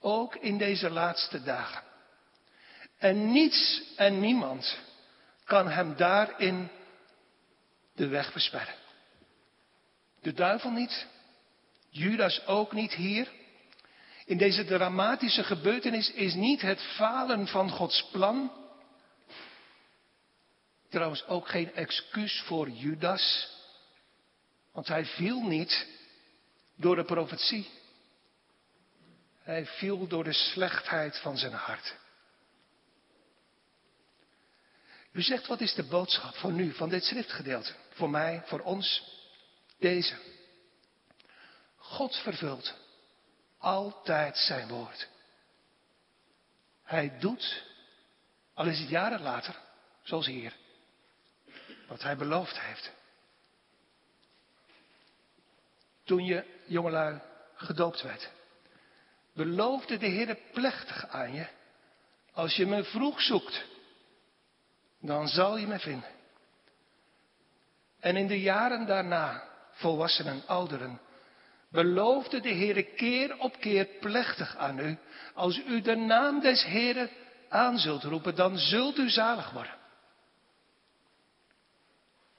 Ook 0.00 0.34
in 0.34 0.58
deze 0.58 0.90
laatste 0.90 1.42
dagen. 1.42 1.82
En 2.98 3.32
niets 3.32 3.82
en 3.96 4.20
niemand 4.20 4.78
kan 5.44 5.68
hem 5.68 5.96
daarin 5.96 6.70
de 7.94 8.08
weg 8.08 8.32
versperren. 8.32 8.74
De 10.20 10.32
duivel 10.32 10.70
niet, 10.70 11.06
Judas 11.88 12.46
ook 12.46 12.72
niet 12.72 12.92
hier. 12.92 13.28
In 14.24 14.38
deze 14.38 14.64
dramatische 14.64 15.44
gebeurtenis 15.44 16.12
is 16.12 16.34
niet 16.34 16.60
het 16.60 16.80
falen 16.80 17.46
van 17.46 17.70
Gods 17.70 18.08
plan, 18.12 18.52
Trouwens 20.90 21.26
ook 21.26 21.48
geen 21.48 21.74
excuus 21.74 22.40
voor 22.40 22.68
Judas. 22.68 23.48
Want 24.72 24.88
hij 24.88 25.04
viel 25.04 25.40
niet 25.40 25.86
door 26.76 26.96
de 26.96 27.04
profetie. 27.04 27.70
Hij 29.42 29.66
viel 29.66 30.06
door 30.06 30.24
de 30.24 30.32
slechtheid 30.32 31.18
van 31.18 31.38
zijn 31.38 31.52
hart. 31.52 31.94
U 35.12 35.22
zegt, 35.22 35.46
wat 35.46 35.60
is 35.60 35.74
de 35.74 35.82
boodschap 35.84 36.34
voor 36.34 36.52
nu, 36.52 36.72
van 36.72 36.88
dit 36.88 37.04
schriftgedeelte? 37.04 37.72
Voor 37.90 38.10
mij, 38.10 38.42
voor 38.44 38.60
ons? 38.60 39.02
Deze. 39.78 40.16
God 41.76 42.16
vervult 42.16 42.74
altijd 43.58 44.36
zijn 44.36 44.68
woord. 44.68 45.08
Hij 46.82 47.18
doet, 47.18 47.62
al 48.54 48.66
is 48.66 48.78
het 48.78 48.88
jaren 48.88 49.20
later, 49.22 49.56
zoals 50.02 50.26
hier, 50.26 50.56
wat 51.90 52.02
hij 52.02 52.16
beloofd 52.16 52.60
heeft. 52.60 52.92
Toen 56.04 56.24
je, 56.24 56.44
jongelui, 56.66 57.20
gedoopt 57.54 58.02
werd, 58.02 58.30
beloofde 59.34 59.96
de 59.96 60.06
Heer 60.06 60.38
plechtig 60.52 61.08
aan 61.08 61.34
je, 61.34 61.46
als 62.32 62.56
je 62.56 62.66
me 62.66 62.84
vroeg 62.84 63.22
zoekt, 63.22 63.64
dan 65.00 65.28
zal 65.28 65.56
je 65.56 65.66
me 65.66 65.78
vinden. 65.78 66.10
En 68.00 68.16
in 68.16 68.26
de 68.26 68.40
jaren 68.40 68.86
daarna, 68.86 69.48
volwassenen 69.72 70.32
en 70.32 70.46
ouderen, 70.46 71.00
beloofde 71.68 72.40
de 72.40 72.48
Heer 72.48 72.84
keer 72.84 73.38
op 73.38 73.60
keer 73.60 73.84
plechtig 73.84 74.56
aan 74.56 74.78
u, 74.78 74.98
als 75.34 75.58
u 75.58 75.80
de 75.80 75.96
naam 75.96 76.40
des 76.40 76.64
Heeren 76.64 77.10
aan 77.48 77.78
zult 77.78 78.02
roepen, 78.02 78.34
dan 78.34 78.58
zult 78.58 78.98
u 78.98 79.10
zalig 79.10 79.50
worden. 79.50 79.79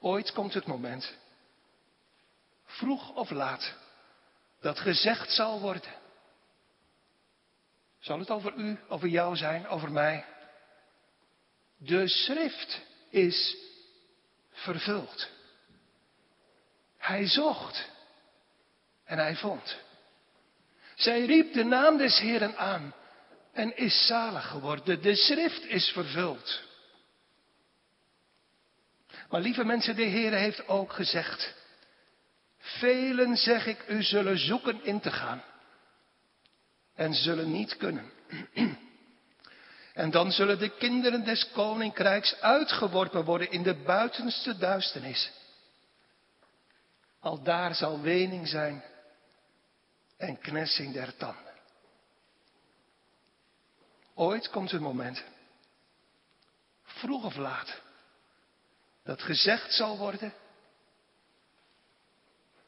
Ooit 0.02 0.32
komt 0.32 0.54
het 0.54 0.66
moment, 0.66 1.16
vroeg 2.64 3.14
of 3.14 3.30
laat, 3.30 3.74
dat 4.60 4.78
gezegd 4.78 5.30
zal 5.30 5.60
worden. 5.60 5.92
Zal 7.98 8.18
het 8.18 8.30
over 8.30 8.54
u, 8.54 8.78
over 8.88 9.08
jou 9.08 9.36
zijn, 9.36 9.68
over 9.68 9.92
mij? 9.92 10.24
De 11.76 12.08
schrift 12.08 12.80
is 13.10 13.56
vervuld. 14.50 15.28
Hij 16.98 17.26
zocht 17.26 17.88
en 19.04 19.18
hij 19.18 19.36
vond. 19.36 19.76
Zij 20.94 21.24
riep 21.24 21.52
de 21.52 21.64
naam 21.64 21.96
des 21.96 22.18
Heeren 22.18 22.56
aan 22.56 22.94
en 23.52 23.76
is 23.76 24.06
zalig 24.06 24.48
geworden. 24.48 25.02
De 25.02 25.16
schrift 25.16 25.64
is 25.64 25.88
vervuld. 25.88 26.62
Maar 29.32 29.40
lieve 29.40 29.64
mensen, 29.64 29.96
de 29.96 30.02
Heer 30.02 30.32
heeft 30.32 30.68
ook 30.68 30.92
gezegd, 30.92 31.54
velen 32.58 33.36
zeg 33.36 33.66
ik 33.66 33.88
u 33.88 34.02
zullen 34.02 34.38
zoeken 34.38 34.84
in 34.84 35.00
te 35.00 35.10
gaan 35.10 35.42
en 36.94 37.14
zullen 37.14 37.52
niet 37.52 37.76
kunnen. 37.76 38.12
En 39.92 40.10
dan 40.10 40.32
zullen 40.32 40.58
de 40.58 40.76
kinderen 40.76 41.24
des 41.24 41.50
koninkrijks 41.50 42.40
uitgeworpen 42.40 43.24
worden 43.24 43.50
in 43.50 43.62
de 43.62 43.74
buitenste 43.74 44.56
duisternis. 44.56 45.30
Al 47.20 47.42
daar 47.42 47.74
zal 47.74 48.00
wening 48.00 48.48
zijn 48.48 48.84
en 50.16 50.38
knessing 50.38 50.92
der 50.92 51.16
tanden. 51.16 51.54
Ooit 54.14 54.50
komt 54.50 54.72
een 54.72 54.82
moment, 54.82 55.24
vroeg 56.82 57.24
of 57.24 57.36
laat, 57.36 57.80
dat 59.02 59.22
gezegd 59.22 59.72
zal 59.72 59.98
worden, 59.98 60.34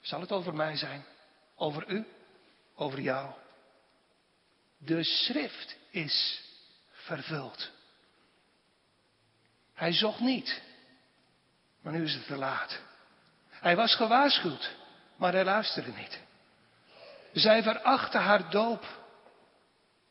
zal 0.00 0.20
het 0.20 0.32
over 0.32 0.54
mij 0.54 0.76
zijn, 0.76 1.04
over 1.54 1.88
u, 1.88 2.06
over 2.74 3.00
jou. 3.00 3.34
De 4.78 5.04
schrift 5.04 5.76
is 5.90 6.42
vervuld. 6.90 7.70
Hij 9.74 9.92
zocht 9.92 10.20
niet, 10.20 10.62
maar 11.80 11.92
nu 11.92 12.04
is 12.04 12.14
het 12.14 12.26
te 12.26 12.36
laat. 12.36 12.80
Hij 13.48 13.76
was 13.76 13.94
gewaarschuwd, 13.94 14.76
maar 15.16 15.32
hij 15.32 15.44
luisterde 15.44 15.92
niet. 15.92 16.20
Zij 17.32 17.62
verachtte 17.62 18.18
haar 18.18 18.50
doop, 18.50 19.02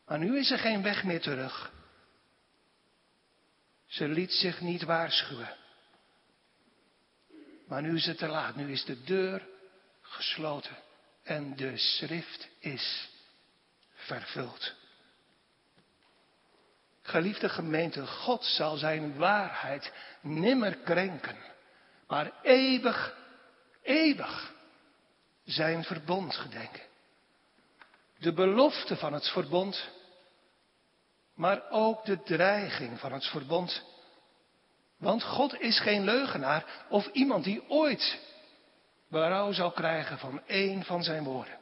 maar 0.06 0.18
nu 0.18 0.38
is 0.38 0.50
er 0.50 0.58
geen 0.58 0.82
weg 0.82 1.04
meer 1.04 1.20
terug. 1.20 1.72
Ze 3.86 4.08
liet 4.08 4.32
zich 4.32 4.60
niet 4.60 4.82
waarschuwen. 4.82 5.56
Maar 7.66 7.82
nu 7.82 7.96
is 7.96 8.06
het 8.06 8.18
te 8.18 8.26
laat, 8.26 8.56
nu 8.56 8.72
is 8.72 8.84
de 8.84 9.02
deur 9.02 9.46
gesloten 10.00 10.76
en 11.22 11.56
de 11.56 11.76
schrift 11.76 12.48
is 12.58 13.08
vervuld. 13.94 14.74
Geliefde 17.02 17.48
gemeente, 17.48 18.06
God 18.06 18.44
zal 18.44 18.76
zijn 18.76 19.16
waarheid 19.16 19.92
nimmer 20.20 20.76
krenken, 20.76 21.36
maar 22.06 22.32
eeuwig, 22.42 23.16
eeuwig 23.82 24.52
zijn 25.44 25.84
verbond 25.84 26.36
gedenken. 26.36 26.82
De 28.18 28.32
belofte 28.32 28.96
van 28.96 29.12
het 29.12 29.28
verbond, 29.28 29.90
maar 31.34 31.70
ook 31.70 32.04
de 32.04 32.22
dreiging 32.22 33.00
van 33.00 33.12
het 33.12 33.26
verbond. 33.26 33.84
Want 35.04 35.22
God 35.22 35.60
is 35.60 35.80
geen 35.80 36.04
leugenaar 36.04 36.84
of 36.88 37.06
iemand 37.06 37.44
die 37.44 37.68
ooit 37.68 38.18
berouw 39.08 39.52
zal 39.52 39.72
krijgen 39.72 40.18
van 40.18 40.46
één 40.46 40.84
van 40.84 41.02
zijn 41.02 41.24
woorden. 41.24 41.58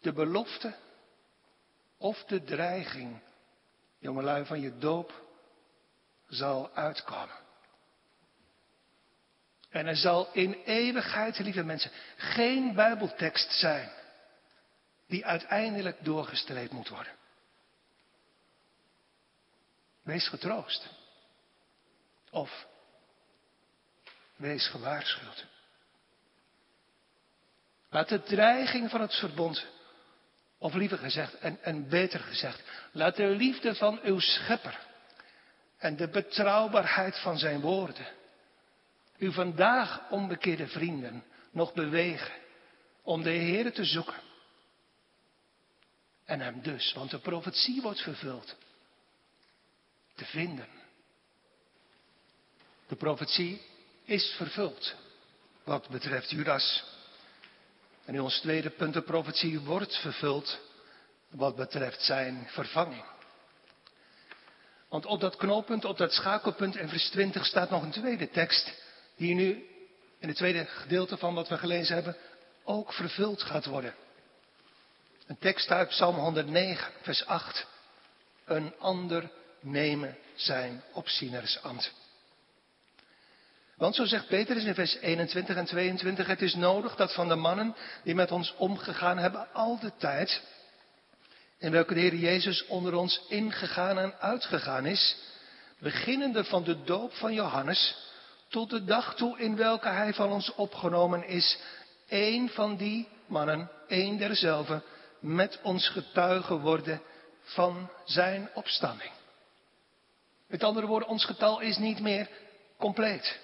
De 0.00 0.12
belofte 0.12 0.74
of 1.98 2.24
de 2.24 2.44
dreiging, 2.44 3.20
jongelui, 3.98 4.44
van 4.44 4.60
je 4.60 4.78
doop 4.78 5.22
zal 6.28 6.70
uitkomen. 6.74 7.40
En 9.70 9.86
er 9.86 9.96
zal 9.96 10.28
in 10.32 10.52
eeuwigheid, 10.64 11.38
lieve 11.38 11.64
mensen, 11.64 11.90
geen 12.16 12.74
Bijbeltekst 12.74 13.52
zijn 13.52 13.90
die 15.06 15.26
uiteindelijk 15.26 16.04
doorgestreept 16.04 16.72
moet 16.72 16.88
worden. 16.88 17.12
Wees 20.02 20.28
getroost. 20.28 20.88
Of 22.30 22.66
wees 24.36 24.68
gewaarschuwd. 24.68 25.46
Laat 27.90 28.08
de 28.08 28.22
dreiging 28.22 28.90
van 28.90 29.00
het 29.00 29.14
verbond 29.14 29.66
of 30.58 30.74
liever 30.74 30.98
gezegd, 30.98 31.38
en, 31.38 31.62
en 31.62 31.88
beter 31.88 32.20
gezegd, 32.20 32.62
laat 32.92 33.16
de 33.16 33.26
liefde 33.26 33.74
van 33.74 34.00
uw 34.02 34.18
schepper 34.18 34.78
en 35.78 35.96
de 35.96 36.08
betrouwbaarheid 36.08 37.18
van 37.18 37.38
zijn 37.38 37.60
woorden 37.60 38.06
u 39.22 39.32
vandaag 39.32 40.10
onbekeerde 40.10 40.66
vrienden 40.66 41.24
nog 41.50 41.72
bewegen 41.72 42.34
om 43.02 43.22
de 43.22 43.30
Heer 43.30 43.72
te 43.72 43.84
zoeken. 43.84 44.20
En 46.24 46.40
hem 46.40 46.62
dus, 46.62 46.92
want 46.92 47.10
de 47.10 47.18
profetie 47.18 47.82
wordt 47.82 48.00
vervuld, 48.00 48.56
te 50.14 50.24
vinden. 50.24 50.68
De 52.88 52.96
profetie 52.96 53.62
is 54.04 54.34
vervuld 54.36 54.94
wat 55.64 55.88
betreft 55.88 56.30
Judas. 56.30 56.84
En 58.04 58.14
in 58.14 58.20
ons 58.20 58.40
tweede 58.40 58.70
punt, 58.70 58.94
de 58.94 59.02
profetie 59.02 59.60
wordt 59.60 59.96
vervuld 59.96 60.60
wat 61.30 61.56
betreft 61.56 62.02
zijn 62.02 62.46
vervanging. 62.50 63.04
Want 64.88 65.06
op 65.06 65.20
dat 65.20 65.36
knooppunt, 65.36 65.84
op 65.84 65.96
dat 65.96 66.12
schakelpunt 66.12 66.76
in 66.76 66.88
vers 66.88 67.08
20 67.08 67.46
staat 67.46 67.70
nog 67.70 67.82
een 67.82 67.90
tweede 67.90 68.30
tekst, 68.30 68.72
die 69.16 69.34
nu 69.34 69.66
in 70.18 70.28
het 70.28 70.36
tweede 70.36 70.64
gedeelte 70.64 71.16
van 71.16 71.34
wat 71.34 71.48
we 71.48 71.58
gelezen 71.58 71.94
hebben 71.94 72.16
ook 72.64 72.92
vervuld 72.92 73.42
gaat 73.42 73.66
worden. 73.66 73.94
Een 75.26 75.38
tekst 75.38 75.70
uit 75.70 75.88
Psalm 75.88 76.16
109, 76.16 76.92
vers 77.02 77.26
8. 77.26 77.66
Een 78.44 78.74
ander 78.78 79.30
nemen 79.62 80.16
zijn 80.34 80.82
opzienersambt. 80.92 81.92
Want 83.76 83.94
zo 83.94 84.04
zegt 84.04 84.26
Petrus 84.28 84.64
in 84.64 84.74
vers 84.74 84.96
21 84.96 85.56
en 85.56 85.64
22, 85.64 86.26
het 86.26 86.42
is 86.42 86.54
nodig 86.54 86.96
dat 86.96 87.14
van 87.14 87.28
de 87.28 87.34
mannen 87.34 87.74
die 88.04 88.14
met 88.14 88.30
ons 88.30 88.54
omgegaan 88.56 89.18
hebben 89.18 89.52
al 89.52 89.78
de 89.78 89.92
tijd, 89.96 90.42
in 91.58 91.70
welke 91.70 91.94
de 91.94 92.00
Heer 92.00 92.14
Jezus 92.14 92.66
onder 92.66 92.94
ons 92.94 93.20
ingegaan 93.28 93.98
en 93.98 94.14
uitgegaan 94.20 94.86
is, 94.86 95.16
beginnende 95.78 96.44
van 96.44 96.64
de 96.64 96.82
doop 96.84 97.12
van 97.12 97.34
Johannes 97.34 98.10
tot 98.48 98.70
de 98.70 98.84
dag 98.84 99.14
toe 99.14 99.38
in 99.38 99.56
welke 99.56 99.88
hij 99.88 100.14
van 100.14 100.30
ons 100.30 100.54
opgenomen 100.54 101.26
is, 101.26 101.58
één 102.08 102.48
van 102.48 102.76
die 102.76 103.08
mannen, 103.26 103.70
één 103.88 104.16
derzelfde, 104.16 104.82
met 105.20 105.58
ons 105.62 105.88
getuige 105.88 106.58
worden 106.58 107.02
van 107.42 107.90
zijn 108.04 108.50
opstanding. 108.54 109.10
Met 110.52 110.62
andere 110.62 110.86
woorden, 110.86 111.08
ons 111.08 111.24
getal 111.24 111.60
is 111.60 111.76
niet 111.76 112.00
meer 112.00 112.28
compleet. 112.78 113.40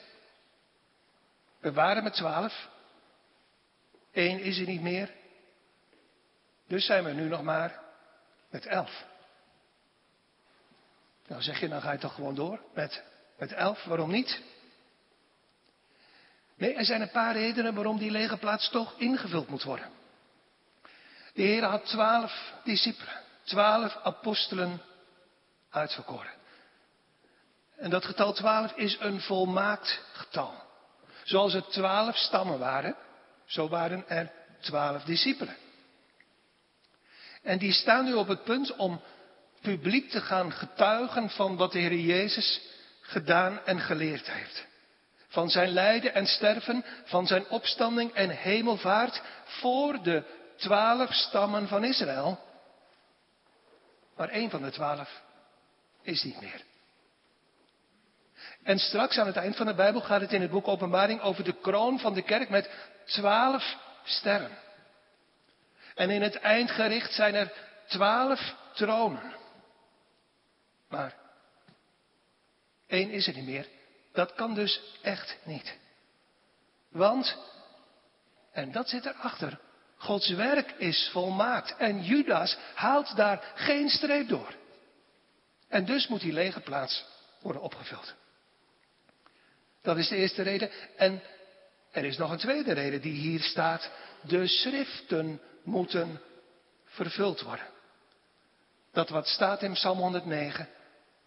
We 1.61 1.73
waren 1.73 2.03
met 2.03 2.15
twaalf. 2.15 2.69
Eén 4.13 4.41
is 4.41 4.59
er 4.59 4.67
niet 4.67 4.81
meer. 4.81 5.15
Dus 6.67 6.85
zijn 6.85 7.05
we 7.05 7.13
nu 7.13 7.29
nog 7.29 7.43
maar 7.43 7.81
met 8.51 8.67
elf. 8.67 9.05
Nou 11.27 11.43
zeg 11.43 11.61
je, 11.61 11.69
dan 11.69 11.81
ga 11.81 11.93
je 11.93 11.99
toch 11.99 12.15
gewoon 12.15 12.35
door 12.35 12.61
met, 12.75 13.03
met 13.39 13.53
elf. 13.53 13.85
Waarom 13.85 14.11
niet? 14.11 14.43
Nee, 16.57 16.75
er 16.75 16.85
zijn 16.85 17.01
een 17.01 17.11
paar 17.11 17.33
redenen 17.33 17.75
waarom 17.75 17.99
die 17.99 18.11
lege 18.11 18.37
plaats 18.37 18.71
toch 18.71 18.99
ingevuld 18.99 19.49
moet 19.49 19.63
worden. 19.63 19.91
De 21.35 21.43
Heer 21.43 21.65
had 21.65 21.87
twaalf 21.87 22.53
discipelen, 22.65 23.23
twaalf 23.43 23.97
apostelen 24.03 24.83
uitverkoren. 25.71 26.38
En 27.79 27.91
dat 27.91 28.05
getal 28.05 28.33
twaalf 28.33 28.73
is 28.73 28.97
een 29.01 29.21
volmaakt 29.21 30.01
getal. 30.13 30.55
Zoals 31.25 31.55
er 31.55 31.69
twaalf 31.69 32.17
stammen 32.17 32.59
waren, 32.59 32.97
zo 33.47 33.69
waren 33.69 34.09
er 34.09 34.33
twaalf 34.61 35.03
discipelen. 35.03 35.57
En 37.43 37.59
die 37.59 37.73
staan 37.73 38.05
nu 38.05 38.15
op 38.15 38.29
het 38.29 38.45
punt 38.45 38.77
om 38.77 39.01
publiek 39.61 40.11
te 40.11 40.21
gaan 40.21 40.53
getuigen 40.53 41.31
van 41.31 41.57
wat 41.57 41.73
de 41.73 41.79
Heer 41.79 41.95
Jezus 41.95 42.61
gedaan 43.01 43.65
en 43.65 43.81
geleerd 43.81 44.31
heeft. 44.31 44.67
Van 45.29 45.51
zijn 45.51 45.69
lijden 45.69 46.15
en 46.15 46.27
sterven, 46.27 46.85
van 47.05 47.27
zijn 47.27 47.49
opstanding 47.49 48.13
en 48.13 48.31
hemelvaart 48.31 49.23
voor 49.45 50.03
de 50.03 50.23
twaalf 50.57 51.13
stammen 51.13 51.69
van 51.69 51.85
Israël. 51.85 52.39
Maar 54.17 54.29
één 54.29 54.51
van 54.51 54.63
de 54.63 54.71
twaalf 54.71 55.23
is 56.03 56.23
niet 56.23 56.41
meer. 56.41 56.65
En 58.69 58.79
straks 58.79 59.19
aan 59.19 59.27
het 59.27 59.37
eind 59.37 59.57
van 59.57 59.67
de 59.67 59.75
Bijbel 59.75 60.01
gaat 60.01 60.21
het 60.21 60.33
in 60.33 60.41
het 60.41 60.51
boek 60.51 60.69
Openbaring 60.69 61.21
over 61.21 61.45
de 61.45 61.53
kroon 61.61 61.99
van 61.99 62.15
de 62.15 62.23
kerk 62.23 62.49
met 62.49 62.71
twaalf 63.05 63.77
sterren. 64.05 64.59
En 65.95 66.11
in 66.11 66.23
het 66.23 66.35
eindgericht 66.35 67.13
zijn 67.13 67.35
er 67.35 67.53
twaalf 67.87 68.55
tronen. 68.75 69.35
Maar 70.89 71.15
één 72.87 73.11
is 73.11 73.27
er 73.27 73.35
niet 73.35 73.47
meer. 73.47 73.69
Dat 74.13 74.35
kan 74.35 74.55
dus 74.55 74.81
echt 75.03 75.37
niet. 75.45 75.79
Want, 76.89 77.37
en 78.53 78.73
dat 78.73 78.89
zit 78.89 79.07
erachter, 79.07 79.61
Gods 79.97 80.29
werk 80.29 80.71
is 80.71 81.09
volmaakt 81.13 81.77
en 81.77 82.03
Judas 82.03 82.59
haalt 82.75 83.17
daar 83.17 83.53
geen 83.55 83.89
streep 83.89 84.29
door. 84.29 84.55
En 85.69 85.85
dus 85.85 86.09
moet 86.09 86.21
die 86.21 86.33
lege 86.33 86.61
plaats 86.61 87.05
worden 87.41 87.63
opgevuld. 87.63 88.15
Dat 89.89 89.97
is 89.97 90.09
de 90.09 90.17
eerste 90.17 90.43
reden. 90.43 90.71
En 90.97 91.23
er 91.91 92.05
is 92.05 92.17
nog 92.17 92.31
een 92.31 92.39
tweede 92.39 92.73
reden 92.73 93.01
die 93.01 93.13
hier 93.13 93.41
staat. 93.41 93.91
De 94.23 94.47
schriften 94.47 95.41
moeten 95.63 96.21
vervuld 96.85 97.41
worden. 97.41 97.67
dat 98.93 99.09
wat 99.09 99.27
staat 99.27 99.63
in 99.63 99.73
Psalm 99.73 99.99
109, 99.99 100.69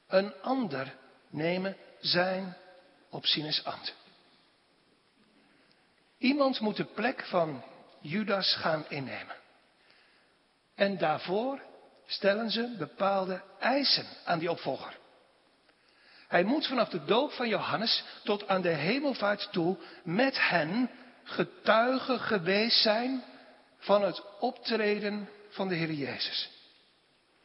een 0.07 0.33
ander 0.41 0.95
nemen 1.29 1.77
zijn 1.99 2.57
op 3.09 3.25
Sinus 3.25 3.63
ambt. 3.63 3.95
Iemand 6.17 6.59
moet 6.59 6.77
de 6.77 6.85
plek 6.85 7.25
van 7.25 7.63
Judas 8.01 8.55
gaan 8.55 8.85
innemen. 8.89 9.35
En 10.75 10.97
daarvoor 10.97 11.61
stellen 12.05 12.49
ze 12.51 12.75
bepaalde 12.77 13.41
eisen 13.59 14.05
aan 14.25 14.39
die 14.39 14.51
opvolger. 14.51 14.99
Hij 16.31 16.43
moet 16.43 16.67
vanaf 16.67 16.89
de 16.89 17.05
doop 17.05 17.31
van 17.31 17.47
Johannes 17.47 18.03
tot 18.23 18.47
aan 18.47 18.61
de 18.61 18.69
hemelvaart 18.69 19.47
toe 19.51 19.77
met 20.03 20.49
hen 20.49 20.89
getuige 21.23 22.19
geweest 22.19 22.81
zijn 22.81 23.23
van 23.77 24.03
het 24.03 24.23
optreden 24.39 25.29
van 25.49 25.67
de 25.67 25.75
Heer 25.75 25.91
Jezus. 25.91 26.49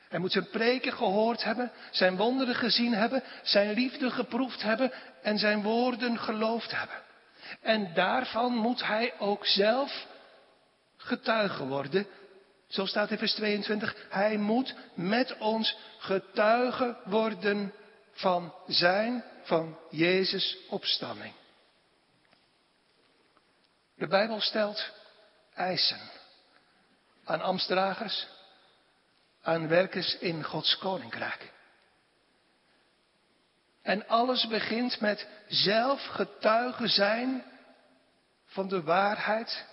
Hij 0.09 0.19
moet 0.19 0.33
zijn 0.33 0.51
preken 0.51 0.93
gehoord 0.93 1.45
hebben, 1.45 1.73
zijn 1.91 2.17
wonderen 2.17 2.55
gezien 2.55 2.95
hebben, 2.95 3.23
zijn 3.43 3.75
liefde 3.75 4.11
geproefd 4.11 4.63
hebben 4.63 4.93
en 5.23 5.39
zijn 5.39 5.63
woorden 5.63 6.19
geloofd 6.19 6.71
hebben. 6.71 7.03
En 7.61 7.95
daarvan 7.95 8.57
moet 8.57 8.87
hij 8.87 9.13
ook 9.19 9.47
zelf 9.47 10.07
getuige 10.97 11.67
worden. 11.67 12.07
Zo 12.69 12.85
staat 12.85 13.11
in 13.11 13.19
vers 13.19 13.35
22. 13.35 14.07
Hij 14.09 14.37
moet 14.37 14.75
met 14.95 15.39
ons 15.39 15.77
getuige 15.99 16.97
worden 17.05 17.73
van 18.17 18.55
zijn, 18.67 19.25
van 19.43 19.79
Jezus 19.91 20.57
opstanding. 20.69 21.35
De 23.95 24.07
Bijbel 24.07 24.41
stelt 24.41 24.93
eisen 25.55 26.01
aan 27.25 27.41
ambtsdragers, 27.41 28.27
aan 29.43 29.69
werkers 29.69 30.19
in 30.19 30.45
Gods 30.45 30.79
koninkrijk. 30.79 31.53
En 33.83 34.09
alles 34.09 34.47
begint 34.47 35.01
met 35.01 35.29
zelf 35.49 36.07
getuige 36.07 36.89
zijn 36.89 37.45
van 38.45 38.69
de 38.69 38.83
waarheid 38.83 39.65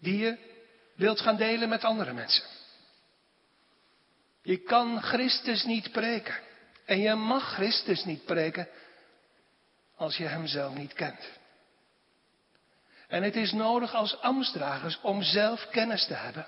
die 0.00 0.18
je 0.18 0.38
wilt 0.94 1.20
gaan 1.20 1.36
delen 1.36 1.68
met 1.68 1.84
andere 1.84 2.12
mensen. 2.12 2.44
Je 4.42 4.56
kan 4.56 5.02
Christus 5.02 5.64
niet 5.64 5.92
preken. 5.92 6.44
En 6.86 6.98
je 6.98 7.14
mag 7.14 7.54
Christus 7.54 8.04
niet 8.04 8.24
preken 8.24 8.68
als 9.96 10.16
je 10.16 10.24
Hem 10.24 10.46
zelf 10.46 10.74
niet 10.74 10.92
kent. 10.92 11.28
En 13.08 13.22
het 13.22 13.36
is 13.36 13.52
nodig 13.52 13.94
als 13.94 14.20
ambtsdragers 14.20 15.00
om 15.00 15.22
zelf 15.22 15.68
kennis 15.68 16.06
te 16.06 16.14
hebben. 16.14 16.46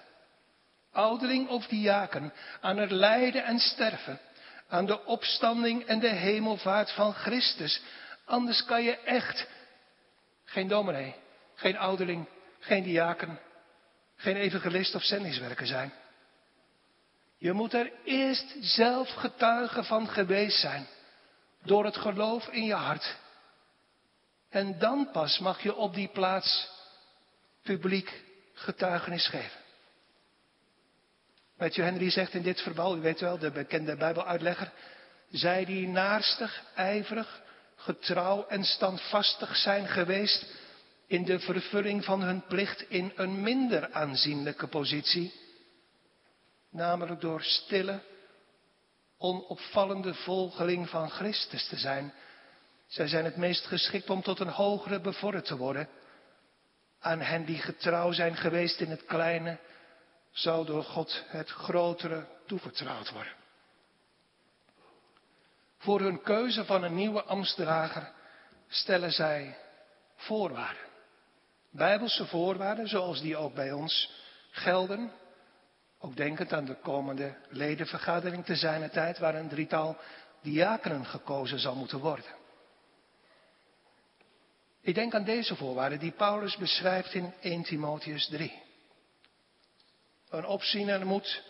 Ouderling 0.92 1.48
of 1.48 1.66
diaken, 1.66 2.32
aan 2.60 2.76
het 2.76 2.90
lijden 2.90 3.44
en 3.44 3.58
sterven, 3.58 4.20
aan 4.68 4.86
de 4.86 5.04
opstanding 5.04 5.84
en 5.84 5.98
de 5.98 6.08
hemelvaart 6.08 6.92
van 6.92 7.14
Christus. 7.14 7.82
Anders 8.24 8.64
kan 8.64 8.82
je 8.82 8.96
echt 8.96 9.46
geen 10.44 10.68
dominee, 10.68 11.14
geen 11.54 11.78
ouderling, 11.78 12.28
geen 12.58 12.82
diaken, 12.82 13.38
geen 14.16 14.36
evangelist 14.36 14.94
of 14.94 15.02
zendingswerker 15.04 15.66
zijn. 15.66 15.92
Je 17.38 17.52
moet 17.52 17.74
er 17.74 17.92
eerst 18.04 18.56
zelf 18.60 19.08
getuige 19.10 19.84
van 19.84 20.08
geweest 20.08 20.60
zijn. 20.60 20.86
Door 21.62 21.84
het 21.84 21.96
geloof 21.96 22.48
in 22.48 22.64
je 22.64 22.74
hart. 22.74 23.16
En 24.50 24.78
dan 24.78 25.08
pas 25.12 25.38
mag 25.38 25.62
je 25.62 25.74
op 25.74 25.94
die 25.94 26.08
plaats 26.08 26.70
publiek 27.62 28.22
getuigenis 28.52 29.26
geven. 29.26 29.60
Matthew 31.58 31.84
Henry 31.84 32.10
zegt 32.10 32.34
in 32.34 32.42
dit 32.42 32.60
verband, 32.60 32.98
u 32.98 33.00
weet 33.00 33.20
wel, 33.20 33.38
de 33.38 33.50
bekende 33.50 33.96
Bijbeluitlegger. 33.96 34.72
Zij 35.30 35.64
die 35.64 35.88
naarstig, 35.88 36.62
ijverig, 36.74 37.42
getrouw 37.76 38.46
en 38.46 38.64
standvastig 38.64 39.56
zijn 39.56 39.88
geweest 39.88 40.46
in 41.06 41.24
de 41.24 41.40
vervulling 41.40 42.04
van 42.04 42.22
hun 42.22 42.42
plicht 42.46 42.90
in 42.90 43.12
een 43.16 43.42
minder 43.42 43.92
aanzienlijke 43.92 44.66
positie 44.66 45.32
namelijk 46.70 47.20
door 47.20 47.42
stille, 47.42 48.00
onopvallende 49.18 50.14
volgeling 50.14 50.88
van 50.88 51.10
Christus 51.10 51.68
te 51.68 51.76
zijn. 51.76 52.14
Zij 52.86 53.08
zijn 53.08 53.24
het 53.24 53.36
meest 53.36 53.66
geschikt 53.66 54.10
om 54.10 54.22
tot 54.22 54.40
een 54.40 54.48
hogere 54.48 55.00
bevorderd 55.00 55.44
te 55.44 55.56
worden. 55.56 55.88
Aan 57.00 57.20
hen 57.20 57.44
die 57.44 57.58
getrouw 57.58 58.12
zijn 58.12 58.36
geweest 58.36 58.80
in 58.80 58.90
het 58.90 59.04
kleine, 59.04 59.58
zou 60.30 60.66
door 60.66 60.84
God 60.84 61.24
het 61.26 61.48
grotere 61.48 62.26
toevertrouwd 62.46 63.10
worden. 63.10 63.32
Voor 65.78 66.00
hun 66.00 66.22
keuze 66.22 66.64
van 66.64 66.82
een 66.82 66.94
nieuwe 66.94 67.22
ambtsdrager 67.22 68.12
stellen 68.68 69.12
zij 69.12 69.56
voorwaarden. 70.16 70.86
Bijbelse 71.70 72.26
voorwaarden, 72.26 72.88
zoals 72.88 73.20
die 73.20 73.36
ook 73.36 73.54
bij 73.54 73.72
ons 73.72 74.10
gelden. 74.50 75.12
Ook 76.00 76.16
denkend 76.16 76.52
aan 76.52 76.64
de 76.64 76.76
komende 76.76 77.34
ledenvergadering 77.48 78.44
te 78.44 78.56
zijn 78.56 78.90
tijd 78.90 79.18
waar 79.18 79.34
een 79.34 79.48
drietal 79.48 79.96
diakenen 80.42 81.06
gekozen 81.06 81.58
zal 81.58 81.74
moeten 81.74 81.98
worden. 81.98 82.36
Ik 84.80 84.94
denk 84.94 85.14
aan 85.14 85.24
deze 85.24 85.56
voorwaarden 85.56 85.98
die 85.98 86.12
Paulus 86.12 86.56
beschrijft 86.56 87.14
in 87.14 87.34
1 87.40 87.62
Timotheus 87.62 88.26
3. 88.26 88.62
Een 90.28 90.46
opziener 90.46 91.06
moet, 91.06 91.42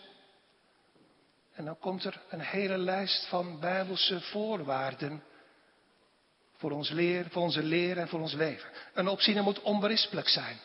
en 1.53 1.65
dan 1.65 1.79
komt 1.79 2.03
er 2.03 2.21
een 2.29 2.41
hele 2.41 2.77
lijst 2.77 3.27
van 3.27 3.59
bijbelse 3.59 4.21
voorwaarden 4.21 5.23
voor, 6.55 6.71
ons 6.71 6.89
leer, 6.89 7.29
voor 7.29 7.41
onze 7.41 7.63
leer 7.63 7.97
en 7.97 8.07
voor 8.07 8.19
ons 8.19 8.33
leven. 8.33 8.69
Een 8.93 9.07
opziener 9.07 9.43
moet 9.43 9.61
onberispelijk 9.61 10.27
zijn. 10.27 10.59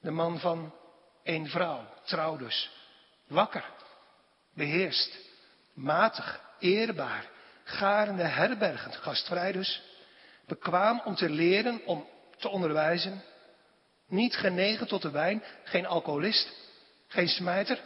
De 0.00 0.10
man 0.10 0.38
van 0.38 0.74
één 1.22 1.46
vrouw, 1.46 1.84
trouw 2.04 2.36
dus. 2.36 2.77
Wakker, 3.28 3.64
beheerst, 4.54 5.18
matig, 5.74 6.40
eerbaar, 6.58 7.24
garende, 7.64 8.22
herbergend, 8.22 8.96
gastvrij 8.96 9.52
dus. 9.52 9.82
Bekwaam 10.46 11.00
om 11.04 11.14
te 11.14 11.30
leren, 11.30 11.80
om 11.86 12.06
te 12.38 12.48
onderwijzen. 12.48 13.22
Niet 14.06 14.36
genegen 14.36 14.86
tot 14.86 15.02
de 15.02 15.10
wijn, 15.10 15.42
geen 15.64 15.86
alcoholist, 15.86 16.52
geen 17.08 17.28
smijter, 17.28 17.80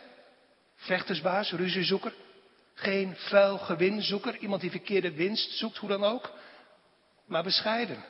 vechtersbaas, 0.76 1.52
ruziezoeker. 1.52 2.12
Geen 2.74 3.16
vuil 3.16 3.59
gewinzoeker, 3.59 4.37
iemand 4.37 4.61
die 4.61 4.70
verkeerde 4.70 5.12
winst 5.12 5.50
zoekt, 5.50 5.76
hoe 5.76 5.88
dan 5.88 6.05
ook. 6.05 6.33
Maar 7.26 7.42
bescheiden. 7.42 8.05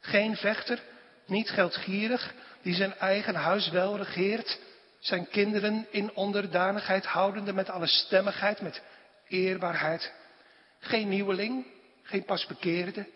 Geen 0.00 0.36
vechter, 0.36 0.82
niet 1.26 1.50
geldgierig, 1.50 2.34
die 2.62 2.74
zijn 2.74 2.94
eigen 2.94 3.34
huis 3.34 3.68
wel 3.68 3.96
regeert 3.96 4.58
zijn 5.06 5.28
kinderen 5.28 5.86
in 5.90 6.14
onderdanigheid 6.14 7.06
houdende 7.06 7.52
met 7.52 7.70
alle 7.70 7.86
stemmigheid, 7.86 8.60
met 8.60 8.82
eerbaarheid. 9.28 10.12
Geen 10.78 11.08
nieuweling, 11.08 11.66
geen 12.02 12.24
pasbekeerde, 12.24 13.08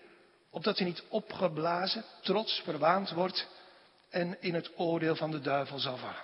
opdat 0.51 0.79
hij 0.79 0.87
niet 0.87 1.03
opgeblazen, 1.09 2.05
trots, 2.22 2.61
verwaand 2.64 3.11
wordt 3.11 3.46
en 4.11 4.37
in 4.40 4.55
het 4.55 4.70
oordeel 4.77 5.16
van 5.16 5.31
de 5.31 5.40
duivel 5.40 5.79
zal 5.79 5.96
vallen. 5.96 6.22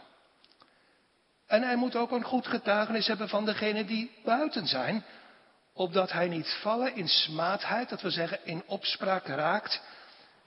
En 1.46 1.62
hij 1.62 1.76
moet 1.76 1.96
ook 1.96 2.10
een 2.10 2.24
goed 2.24 2.46
getuigenis 2.46 3.06
hebben 3.06 3.28
van 3.28 3.44
degenen 3.44 3.86
die 3.86 4.10
buiten 4.24 4.66
zijn, 4.66 5.04
opdat 5.72 6.12
hij 6.12 6.28
niet 6.28 6.58
vallen 6.62 6.94
in 6.94 7.08
smaadheid, 7.08 7.88
dat 7.88 8.00
we 8.00 8.10
zeggen 8.10 8.38
in 8.44 8.62
opspraak 8.66 9.26
raakt 9.26 9.82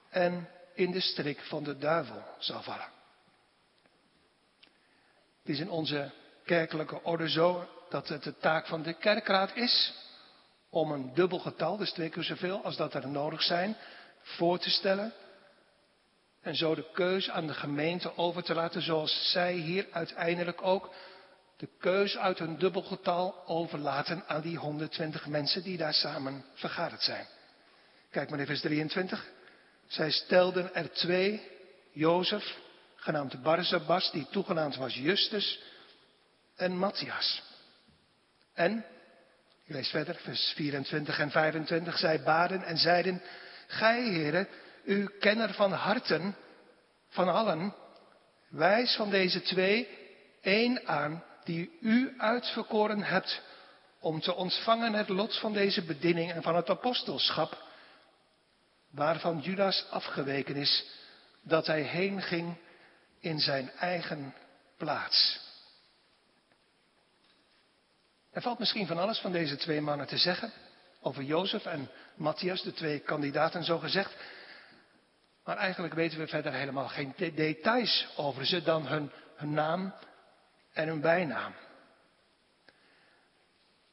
en 0.09 0.49
in 0.73 0.91
de 0.91 1.01
strik 1.01 1.39
van 1.39 1.63
de 1.63 1.77
duivel 1.77 2.23
zal 2.39 2.61
vallen. 2.61 2.96
Het 5.47 5.55
is 5.55 5.61
in 5.61 5.71
onze 5.71 6.11
kerkelijke 6.45 7.03
orde 7.03 7.29
zo 7.29 7.67
dat 7.89 8.07
het 8.07 8.23
de 8.23 8.37
taak 8.37 8.67
van 8.67 8.81
de 8.81 8.93
kerkraad 8.93 9.55
is 9.55 9.93
om 10.69 10.91
een 10.91 11.13
dubbel 11.13 11.39
getal, 11.39 11.77
dus 11.77 11.91
twee 11.91 12.09
keer 12.09 12.23
zoveel 12.23 12.63
als 12.63 12.77
dat 12.77 12.93
er 12.93 13.07
nodig 13.07 13.41
zijn, 13.41 13.77
voor 14.21 14.59
te 14.59 14.69
stellen. 14.69 15.13
En 16.41 16.55
zo 16.55 16.75
de 16.75 16.89
keus 16.93 17.29
aan 17.29 17.47
de 17.47 17.53
gemeente 17.53 18.17
over 18.17 18.43
te 18.43 18.53
laten, 18.53 18.81
zoals 18.81 19.31
zij 19.31 19.53
hier 19.53 19.87
uiteindelijk 19.91 20.61
ook 20.61 20.93
de 21.57 21.69
keus 21.79 22.17
uit 22.17 22.39
een 22.39 22.57
dubbelgetal 22.57 23.43
overlaten 23.45 24.23
aan 24.27 24.41
die 24.41 24.57
120 24.57 25.27
mensen 25.27 25.63
die 25.63 25.77
daar 25.77 25.93
samen 25.93 26.45
vergaderd 26.53 27.01
zijn. 27.01 27.27
Kijk 28.11 28.29
maar 28.29 28.39
in 28.39 28.45
vers 28.45 28.61
23. 28.61 29.27
Zij 29.85 30.11
stelden 30.11 30.75
er 30.75 30.91
twee, 30.91 31.41
Jozef 31.91 32.65
genaamd 33.07 33.41
Barzabas, 33.41 34.11
die 34.11 34.27
toegenaamd 34.31 34.75
was 34.75 34.95
Justus, 34.95 35.59
en 36.55 36.77
Matthias. 36.77 37.41
En, 38.53 38.85
ik 39.65 39.73
lees 39.73 39.89
verder, 39.89 40.15
vers 40.15 40.53
24 40.55 41.19
en 41.19 41.31
25, 41.31 41.97
zij 41.97 42.23
baden 42.23 42.63
en 42.63 42.77
zeiden, 42.77 43.21
Gij, 43.67 44.03
heren, 44.03 44.47
u 44.83 45.09
kenner 45.19 45.53
van 45.53 45.71
harten, 45.71 46.35
van 47.09 47.29
allen, 47.29 47.75
wijs 48.49 48.95
van 48.95 49.09
deze 49.09 49.41
twee 49.41 49.87
één 50.41 50.87
aan, 50.87 51.23
die 51.43 51.77
u 51.81 52.13
uitverkoren 52.17 53.03
hebt 53.03 53.41
om 53.99 54.19
te 54.21 54.35
ontvangen 54.35 54.93
het 54.93 55.09
lot 55.09 55.39
van 55.39 55.53
deze 55.53 55.83
bediening 55.85 56.31
en 56.31 56.41
van 56.41 56.55
het 56.55 56.69
apostelschap, 56.69 57.63
waarvan 58.91 59.39
Judas 59.39 59.85
afgeweken 59.89 60.55
is, 60.55 60.85
dat 61.41 61.67
hij 61.67 61.81
heen 61.81 62.21
ging 62.21 62.57
in 63.19 63.39
zijn 63.39 63.71
eigen 63.71 64.33
plaats. 64.77 65.45
Er 68.31 68.41
valt 68.41 68.59
misschien 68.59 68.87
van 68.87 68.97
alles 68.97 69.19
van 69.19 69.31
deze 69.31 69.55
twee 69.55 69.81
mannen 69.81 70.07
te 70.07 70.17
zeggen, 70.17 70.51
over 71.01 71.23
Jozef 71.23 71.65
en 71.65 71.89
Matthias, 72.15 72.61
de 72.61 72.73
twee 72.73 72.99
kandidaten 72.99 73.63
zo 73.63 73.77
gezegd. 73.77 74.15
Maar 75.43 75.57
eigenlijk 75.57 75.93
weten 75.93 76.19
we 76.19 76.27
verder 76.27 76.53
helemaal 76.53 76.87
geen 76.87 77.13
details 77.17 78.07
over 78.15 78.45
ze 78.45 78.61
dan 78.61 78.87
hun, 78.87 79.11
hun 79.35 79.53
naam 79.53 79.93
en 80.73 80.87
hun 80.87 81.01
bijnaam. 81.01 81.53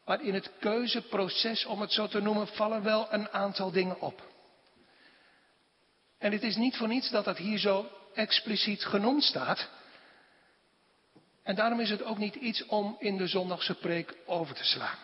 Maar 0.05 0.23
in 0.23 0.35
het 0.35 0.51
keuzeproces, 0.61 1.65
om 1.65 1.81
het 1.81 1.93
zo 1.93 2.07
te 2.07 2.21
noemen, 2.21 2.47
vallen 2.47 2.83
wel 2.83 3.13
een 3.13 3.31
aantal 3.31 3.71
dingen 3.71 4.01
op. 4.01 4.23
En 6.19 6.33
het 6.33 6.43
is 6.43 6.57
niet 6.57 6.77
voor 6.77 6.89
niets 6.89 7.11
dat 7.11 7.25
dat 7.25 7.37
hier 7.37 7.59
zo 7.59 7.91
expliciet 8.14 8.85
genoemd 8.85 9.22
staat. 9.22 9.68
En 11.42 11.55
daarom 11.55 11.81
is 11.81 11.90
het 11.90 12.03
ook 12.03 12.18
niet 12.18 12.35
iets 12.35 12.66
om 12.66 12.96
in 12.98 13.16
de 13.16 13.27
zondagse 13.27 13.74
preek 13.74 14.16
over 14.27 14.55
te 14.55 14.64
slaan. 14.64 14.98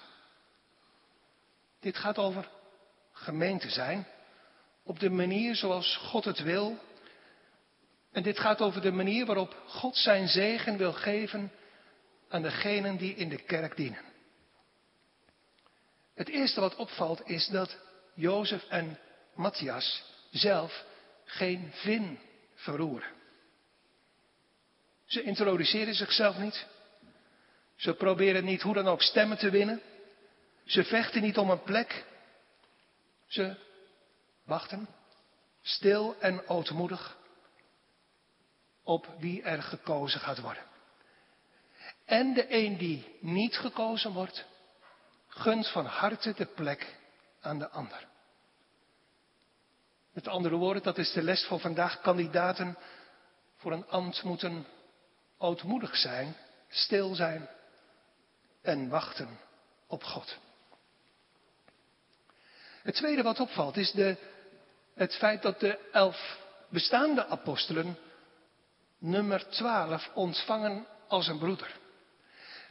Dit 1.81 1.97
gaat 1.97 2.19
over 2.19 2.49
gemeente 3.13 3.71
zijn, 3.71 4.07
op 4.83 4.99
de 5.01 5.11
manier 5.11 5.57
zoals 5.57 5.97
God 5.97 6.25
het 6.25 6.43
wil. 6.43 6.79
En 8.13 8.23
dit 8.23 8.39
gaat 8.39 8.61
over 8.61 8.81
de 8.81 8.93
manier 8.93 9.27
waarop 9.27 9.63
God 9.67 9.97
zijn 9.97 10.29
zegen 10.29 10.77
wil 10.77 10.93
geven 10.93 11.53
aan 12.29 12.43
degenen 12.43 12.97
die 12.97 13.15
in 13.15 13.29
de 13.29 13.43
kerk 13.43 13.77
dienen. 13.77 14.05
Het 16.15 16.29
eerste 16.29 16.61
wat 16.61 16.77
opvalt 16.77 17.29
is 17.29 17.47
dat 17.47 17.77
Jozef 18.15 18.65
en 18.69 18.99
Matthias 19.35 20.03
zelf 20.31 20.85
geen 21.25 21.71
vin 21.73 22.19
verroeren. 22.61 23.11
Ze 25.05 25.23
introduceren 25.23 25.95
zichzelf 25.95 26.39
niet. 26.39 26.67
Ze 27.77 27.95
proberen 27.95 28.45
niet 28.45 28.63
hoe 28.63 28.75
dan 28.75 28.89
ook 28.89 29.03
stemmen 29.03 29.39
te 29.39 29.51
winnen. 29.51 29.83
Ze 30.65 30.85
vechten 30.85 31.23
niet 31.23 31.39
om 31.39 31.51
een 31.51 31.63
plek. 31.63 32.05
Ze 33.27 33.57
wachten, 34.45 34.89
stil 35.63 36.17
en 36.21 36.49
ootmoedig, 36.49 37.17
op 38.83 39.09
wie 39.19 39.43
er 39.43 39.63
gekozen 39.63 40.21
gaat 40.21 40.41
worden. 40.41 40.63
En 42.05 42.35
de 42.35 42.55
een 42.55 42.77
die 42.77 43.19
niet 43.21 43.57
gekozen 43.57 44.13
wordt, 44.13 44.45
gunt 45.29 45.69
van 45.69 45.87
harte 45.87 46.35
de 46.35 46.47
plek 46.47 46.97
aan 47.41 47.59
de 47.59 47.69
ander. 47.69 48.10
Met 50.13 50.29
andere 50.29 50.57
woorden, 50.57 50.83
dat 50.83 50.99
is 50.99 51.13
de 51.13 51.23
les 51.23 51.45
voor 51.45 51.61
vandaag. 51.61 52.01
Kandidaten 52.01 52.77
voor 53.57 53.73
een 53.73 53.89
ambt 53.89 54.23
moeten 54.23 54.67
ootmoedig 55.39 55.97
zijn, 55.97 56.37
stil 56.69 57.15
zijn 57.15 57.49
en 58.63 58.89
wachten 58.89 59.39
op 59.87 60.03
God. 60.03 60.39
Het 62.83 62.95
tweede 62.95 63.23
wat 63.23 63.41
opvalt 63.41 63.77
is 63.77 63.91
de, 63.91 64.17
het 64.95 65.17
feit 65.17 65.43
dat 65.43 65.61
de 65.61 65.79
elf 65.93 66.39
bestaande 66.69 67.27
apostelen 67.27 67.99
nummer 68.99 69.49
twaalf 69.49 70.11
ontvangen 70.15 70.87
als 71.09 71.29
een 71.29 71.39
broeder. 71.39 71.79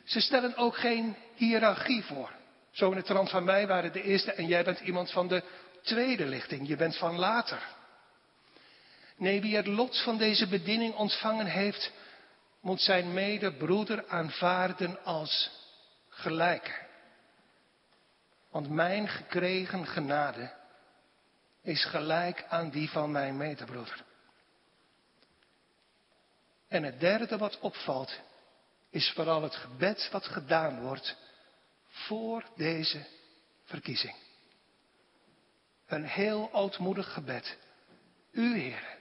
Ze 0.03 0.19
stellen 0.19 0.55
ook 0.55 0.77
geen 0.77 1.15
hiërarchie 1.35 2.03
voor. 2.03 2.31
Zo 2.71 2.91
in 2.91 2.97
het 2.97 3.05
trant 3.05 3.29
van 3.29 3.43
mij 3.43 3.67
waren 3.67 3.91
de 3.91 4.03
eerste 4.03 4.31
en 4.31 4.47
jij 4.47 4.63
bent 4.63 4.79
iemand 4.79 5.11
van 5.11 5.27
de 5.27 5.43
tweede 5.81 6.25
lichting. 6.25 6.67
Je 6.67 6.75
bent 6.75 6.97
van 6.97 7.15
later. 7.15 7.77
Nee, 9.17 9.41
wie 9.41 9.55
het 9.55 9.67
lot 9.67 10.03
van 10.03 10.17
deze 10.17 10.47
bediening 10.47 10.95
ontvangen 10.95 11.45
heeft, 11.45 11.91
moet 12.61 12.81
zijn 12.81 13.13
medebroeder 13.13 14.07
aanvaarden 14.07 15.03
als 15.03 15.51
gelijke. 16.09 16.87
Want 18.51 18.69
mijn 18.69 19.07
gekregen 19.07 19.87
genade 19.87 20.53
is 21.61 21.85
gelijk 21.85 22.45
aan 22.49 22.69
die 22.69 22.89
van 22.89 23.11
mijn 23.11 23.37
medebroeder. 23.37 24.03
En 26.67 26.83
het 26.83 26.99
derde 26.99 27.37
wat 27.37 27.59
opvalt, 27.59 28.19
is 28.89 29.11
vooral 29.11 29.41
het 29.41 29.55
gebed 29.55 30.09
wat 30.11 30.25
gedaan 30.25 30.81
wordt 30.81 31.15
voor 31.87 32.43
deze 32.55 33.05
verkiezing. 33.63 34.15
Een 35.89 36.05
heel 36.05 36.49
ootmoedig 36.51 37.13
gebed. 37.13 37.57
U, 38.31 38.57
Heer, 38.57 38.97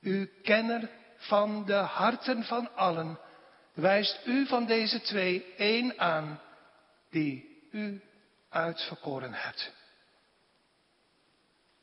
u 0.00 0.26
kenner 0.42 0.90
van 1.16 1.64
de 1.64 1.74
harten 1.74 2.44
van 2.44 2.74
allen, 2.74 3.18
wijst 3.72 4.20
u 4.26 4.46
van 4.46 4.66
deze 4.66 5.00
twee 5.00 5.54
één 5.56 5.98
aan 5.98 6.40
die 7.10 7.66
u 7.70 8.02
uitverkoren 8.48 9.32
hebt. 9.32 9.72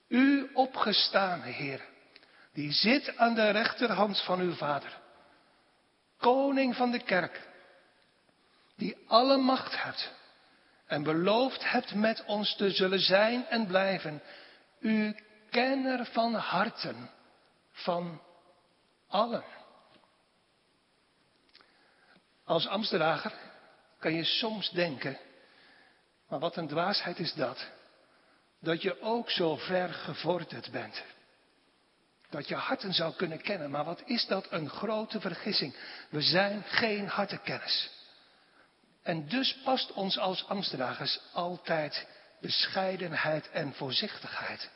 U 0.08 0.50
opgestane 0.54 1.46
Heer, 1.46 1.86
die 2.54 2.72
zit 2.72 3.18
aan 3.18 3.36
de 3.36 3.50
rechterhand 3.50 4.22
van 4.24 4.40
uw 4.40 4.54
Vader, 4.54 5.00
koning 6.18 6.76
van 6.76 6.92
de 6.92 7.04
kerk, 7.04 7.50
die 8.76 8.98
alle 9.08 9.38
macht 9.38 9.84
hebt 9.84 10.12
en 10.92 11.04
beloofd 11.04 11.72
hebt 11.72 11.94
met 11.94 12.24
ons 12.26 12.56
te 12.56 12.72
zullen 12.72 13.00
zijn 13.00 13.46
en 13.48 13.68
blijven, 13.68 14.22
u 14.80 15.16
kenner 15.50 16.06
van 16.06 16.34
harten 16.34 17.10
van 17.72 18.22
allen. 19.08 19.44
Als 22.44 22.68
Amsterdager 22.68 23.34
kan 24.00 24.14
je 24.14 24.24
soms 24.24 24.70
denken, 24.70 25.18
maar 26.28 26.40
wat 26.40 26.56
een 26.56 26.68
dwaasheid 26.68 27.20
is 27.20 27.34
dat, 27.34 27.68
dat 28.60 28.82
je 28.82 29.02
ook 29.02 29.30
zo 29.30 29.56
ver 29.56 29.90
gevorderd 29.90 30.72
bent. 30.72 31.04
Dat 32.30 32.48
je 32.48 32.56
harten 32.56 32.94
zou 32.94 33.14
kunnen 33.14 33.42
kennen, 33.42 33.72
maar 33.72 33.86
wat 33.86 34.02
is 34.06 34.26
dat 34.28 34.48
een 34.50 34.70
grote 34.70 35.20
vergissing. 35.20 35.76
We 36.10 36.22
zijn 36.22 36.64
geen 36.64 37.08
hartenkennis. 37.08 38.01
En 39.04 39.28
dus 39.28 39.58
past 39.64 39.94
ons 39.94 40.18
als 40.18 40.48
Amsterdagers 40.48 41.20
altijd 41.34 42.08
bescheidenheid 42.42 43.50
en 43.50 43.74
voorzichtigheid. 43.74 44.70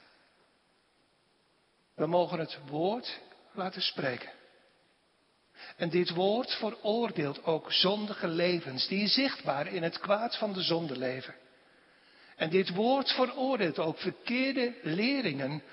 We 1.96 2.06
mogen 2.06 2.40
het 2.40 2.58
woord 2.68 3.20
laten 3.54 3.82
spreken. 3.82 4.30
En 5.78 5.90
dit 5.90 6.10
woord 6.10 6.52
veroordeelt 6.52 7.44
ook 7.44 7.74
zondige 7.74 8.28
levens 8.28 8.88
die 8.88 9.08
zichtbaar 9.08 9.68
in 9.68 9.84
het 9.84 10.00
kwaad 10.00 10.38
van 10.38 10.54
de 10.54 10.62
zonde 10.62 10.98
leven. 10.98 11.36
En 12.36 12.50
dit 12.50 12.70
woord 12.70 13.12
veroordeelt 13.12 13.80
ook 13.80 13.98
verkeerde 13.98 14.74
leringen 14.82 15.64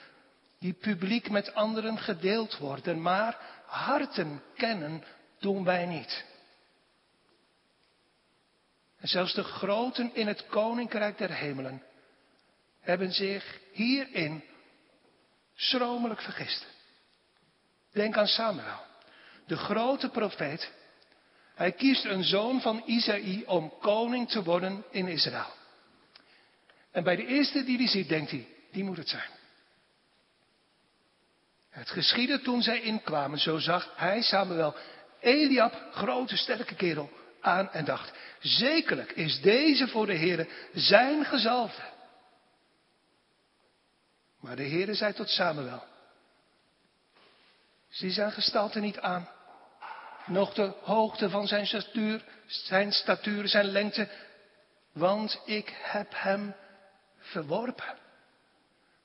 die 0.58 0.72
publiek 0.72 1.30
met 1.30 1.54
anderen 1.54 1.98
gedeeld 1.98 2.58
worden, 2.58 3.02
maar 3.02 3.38
harten 3.66 4.42
kennen 4.54 5.04
doen 5.38 5.64
wij 5.64 5.86
niet. 5.86 6.24
En 9.02 9.08
zelfs 9.08 9.34
de 9.34 9.42
groten 9.42 10.14
in 10.14 10.26
het 10.26 10.46
koninkrijk 10.46 11.18
der 11.18 11.32
hemelen 11.32 11.82
hebben 12.80 13.12
zich 13.12 13.58
hierin 13.72 14.44
schromelijk 15.54 16.20
vergist. 16.20 16.66
Denk 17.92 18.16
aan 18.16 18.26
Samuel, 18.26 18.80
de 19.46 19.56
grote 19.56 20.08
profeet. 20.08 20.72
Hij 21.54 21.72
kiest 21.72 22.04
een 22.04 22.24
zoon 22.24 22.60
van 22.60 22.82
Isaïe 22.86 23.48
om 23.48 23.72
koning 23.80 24.30
te 24.30 24.42
worden 24.42 24.84
in 24.90 25.08
Israël. 25.08 25.52
En 26.90 27.04
bij 27.04 27.16
de 27.16 27.26
eerste 27.26 27.64
die 27.64 27.76
hij 27.76 27.88
ziet, 27.88 28.08
denkt 28.08 28.30
hij, 28.30 28.48
die 28.70 28.84
moet 28.84 28.96
het 28.96 29.08
zijn. 29.08 29.30
Het 31.70 31.90
geschiedde 31.90 32.40
toen 32.40 32.62
zij 32.62 32.80
inkwamen, 32.80 33.38
zo 33.38 33.58
zag 33.58 33.92
hij 33.96 34.22
Samuel, 34.22 34.74
Eliab, 35.20 35.88
grote 35.92 36.36
sterke 36.36 36.74
kerel, 36.74 37.10
aan 37.42 37.72
en 37.72 37.84
dacht, 37.84 38.12
zekerlijk 38.40 39.12
is 39.12 39.40
deze 39.40 39.88
voor 39.88 40.06
de 40.06 40.16
Heere 40.16 40.48
zijn 40.72 41.24
gezalfde. 41.24 41.82
Maar 44.40 44.56
de 44.56 44.68
Heere 44.68 44.94
zei 44.94 45.12
tot 45.12 45.28
Samuel, 45.28 45.84
zie 47.88 48.10
zijn 48.10 48.32
gestalte 48.32 48.80
niet 48.80 48.98
aan, 48.98 49.28
nog 50.26 50.54
de 50.54 50.72
hoogte 50.82 51.30
van 51.30 51.46
zijn 51.46 51.66
statuur, 51.66 52.24
zijn 52.46 52.92
statuur, 52.92 53.48
zijn 53.48 53.66
lengte, 53.66 54.08
want 54.92 55.40
ik 55.44 55.76
heb 55.82 56.12
hem 56.14 56.54
verworpen. 57.18 58.00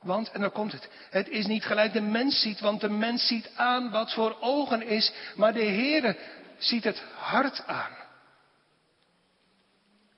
Want, 0.01 0.31
en 0.31 0.41
dan 0.41 0.51
komt 0.51 0.71
het, 0.71 0.89
het 1.09 1.27
is 1.27 1.45
niet 1.45 1.65
gelijk 1.65 1.93
de 1.93 2.01
mens 2.01 2.41
ziet, 2.41 2.59
want 2.59 2.81
de 2.81 2.89
mens 2.89 3.27
ziet 3.27 3.49
aan 3.55 3.91
wat 3.91 4.13
voor 4.13 4.37
ogen 4.39 4.81
is, 4.81 5.13
maar 5.35 5.53
de 5.53 5.63
Heere 5.63 6.17
ziet 6.57 6.83
het 6.83 7.03
hart 7.15 7.63
aan. 7.65 8.06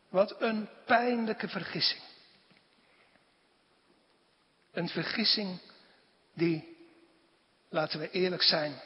Wat 0.10 0.41
een 0.41 0.69
pijnlijke 0.86 1.48
vergissing. 1.48 2.02
Een 4.72 4.89
vergissing 4.89 5.60
die, 6.34 6.78
laten 7.69 8.00
we 8.00 8.10
eerlijk 8.12 8.43
zijn, 8.43 8.82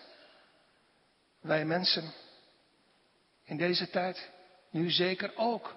wij 1.42 1.66
mensen 1.66 2.14
in 3.44 3.58
deze 3.58 3.90
tijd 3.90 4.30
nu 4.70 4.92
zeker 4.92 5.32
ook 5.36 5.76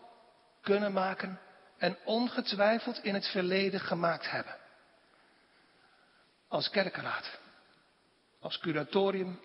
kunnen 0.61 0.93
maken 0.93 1.41
en 1.77 1.97
ongetwijfeld 2.05 3.05
in 3.05 3.15
het 3.15 3.27
verleden 3.27 3.81
gemaakt 3.81 4.31
hebben. 4.31 4.57
Als 6.49 6.71
kerkenraad, 6.71 7.39
als 8.41 8.59
curatorium, 8.59 9.41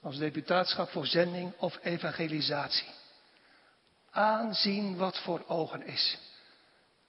als 0.00 0.18
deputaatschap 0.18 0.90
voor 0.90 1.06
zending 1.06 1.52
of 1.56 1.78
evangelisatie. 1.82 2.99
Aanzien 4.10 4.96
wat 4.96 5.18
voor 5.18 5.44
ogen 5.46 5.86
is, 5.86 6.18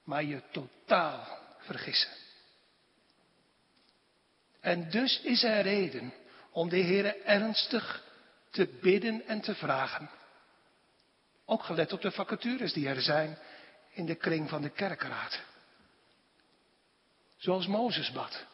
maar 0.03 0.23
je 0.23 0.41
totaal 0.51 1.39
vergissen. 1.57 2.11
En 4.59 4.89
dus 4.89 5.21
is 5.21 5.43
er 5.43 5.61
reden 5.61 6.13
om 6.51 6.69
de 6.69 6.77
Heer 6.77 7.25
ernstig 7.25 8.03
te 8.49 8.77
bidden 8.81 9.27
en 9.27 9.41
te 9.41 9.55
vragen. 9.55 10.09
Ook 11.45 11.63
gelet 11.63 11.93
op 11.93 12.01
de 12.01 12.11
vacatures 12.11 12.73
die 12.73 12.87
er 12.87 13.01
zijn 13.01 13.37
in 13.89 14.05
de 14.05 14.15
kring 14.15 14.49
van 14.49 14.61
de 14.61 14.69
kerkenraad. 14.69 15.39
Zoals 17.37 17.67
Mozes 17.67 18.11
bad, 18.11 18.45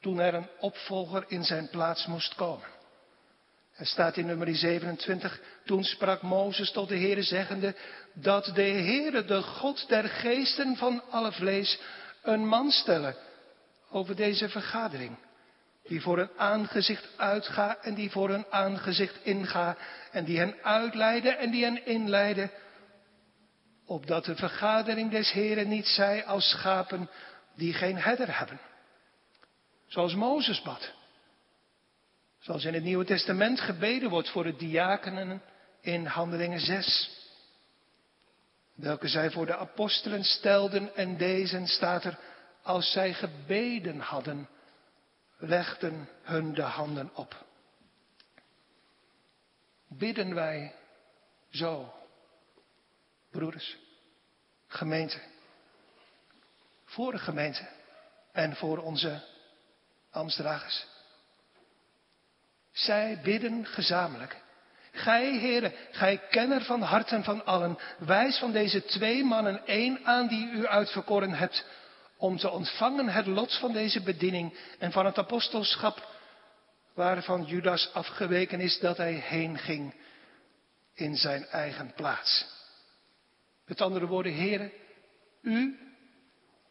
toen 0.00 0.18
er 0.18 0.34
een 0.34 0.48
opvolger 0.58 1.24
in 1.28 1.44
zijn 1.44 1.68
plaats 1.70 2.06
moest 2.06 2.34
komen. 2.34 2.68
Er 3.76 3.86
staat 3.86 4.16
in 4.16 4.26
nummer 4.26 4.56
27, 4.56 5.40
toen 5.64 5.84
sprak 5.84 6.22
Mozes 6.22 6.70
tot 6.70 6.88
de 6.88 6.96
Heere 6.96 7.22
zeggende, 7.22 7.74
dat 8.14 8.44
de 8.54 8.62
Heere, 8.62 9.24
de 9.24 9.42
God 9.42 9.88
der 9.88 10.08
geesten 10.08 10.76
van 10.76 11.02
alle 11.10 11.32
vlees, 11.32 11.78
een 12.22 12.46
man 12.46 12.70
stellen 12.70 13.16
over 13.90 14.16
deze 14.16 14.48
vergadering. 14.48 15.16
Die 15.88 16.00
voor 16.00 16.18
een 16.18 16.30
aangezicht 16.36 17.08
uitga 17.16 17.76
en 17.76 17.94
die 17.94 18.10
voor 18.10 18.30
een 18.30 18.46
aangezicht 18.50 19.18
inga. 19.22 19.76
En 20.10 20.24
die 20.24 20.38
hen 20.38 20.54
uitleiden 20.62 21.38
en 21.38 21.50
die 21.50 21.64
hen 21.64 21.86
inleiden. 21.86 22.50
Opdat 23.84 24.24
de 24.24 24.36
vergadering 24.36 25.10
des 25.10 25.32
Heren 25.32 25.68
niet 25.68 25.86
zij 25.86 26.24
als 26.24 26.50
schapen 26.50 27.10
die 27.54 27.74
geen 27.74 27.96
herder 27.96 28.38
hebben. 28.38 28.60
Zoals 29.86 30.14
Mozes 30.14 30.62
bad. 30.62 30.92
Zoals 32.46 32.64
in 32.64 32.74
het 32.74 32.82
Nieuwe 32.82 33.04
Testament 33.04 33.60
gebeden 33.60 34.10
wordt 34.10 34.30
voor 34.30 34.42
de 34.42 34.56
diakenen 34.56 35.42
in 35.80 36.06
Handelingen 36.06 36.60
6. 36.60 37.10
Welke 38.74 39.08
zij 39.08 39.30
voor 39.30 39.46
de 39.46 39.56
apostelen 39.56 40.24
stelden 40.24 40.94
en 40.94 41.16
deze 41.16 41.66
staat 41.66 42.04
er, 42.04 42.18
als 42.62 42.92
zij 42.92 43.14
gebeden 43.14 44.00
hadden, 44.00 44.48
legden 45.38 46.08
hun 46.22 46.54
de 46.54 46.62
handen 46.62 47.10
op. 47.14 47.44
Bidden 49.88 50.34
wij 50.34 50.74
zo, 51.50 51.94
broeders, 53.30 53.76
gemeente, 54.66 55.20
voor 56.84 57.12
de 57.12 57.18
gemeente 57.18 57.68
en 58.32 58.56
voor 58.56 58.78
onze 58.78 59.22
ambtsdragers. 60.10 60.95
Zij 62.76 63.20
bidden 63.22 63.66
gezamenlijk. 63.66 64.36
Gij, 64.92 65.38
heren, 65.38 65.72
gij 65.90 66.18
kenner 66.30 66.62
van 66.62 66.82
harten 66.82 67.24
van 67.24 67.44
allen, 67.44 67.78
wijs 67.98 68.38
van 68.38 68.52
deze 68.52 68.84
twee 68.84 69.24
mannen 69.24 69.66
één 69.66 70.00
aan 70.04 70.26
die 70.26 70.50
u 70.50 70.66
uitverkoren 70.66 71.32
hebt, 71.32 71.66
om 72.16 72.36
te 72.36 72.50
ontvangen 72.50 73.08
het 73.08 73.26
lot 73.26 73.58
van 73.58 73.72
deze 73.72 74.02
bediening 74.02 74.58
en 74.78 74.92
van 74.92 75.06
het 75.06 75.18
apostelschap 75.18 76.08
waarvan 76.94 77.44
Judas 77.44 77.90
afgeweken 77.92 78.60
is 78.60 78.78
dat 78.78 78.96
hij 78.96 79.12
heen 79.12 79.58
ging 79.58 79.94
in 80.94 81.16
zijn 81.16 81.46
eigen 81.46 81.92
plaats. 81.94 82.46
Met 83.66 83.80
andere 83.80 84.06
woorden, 84.06 84.32
heren, 84.32 84.72
u, 85.42 85.78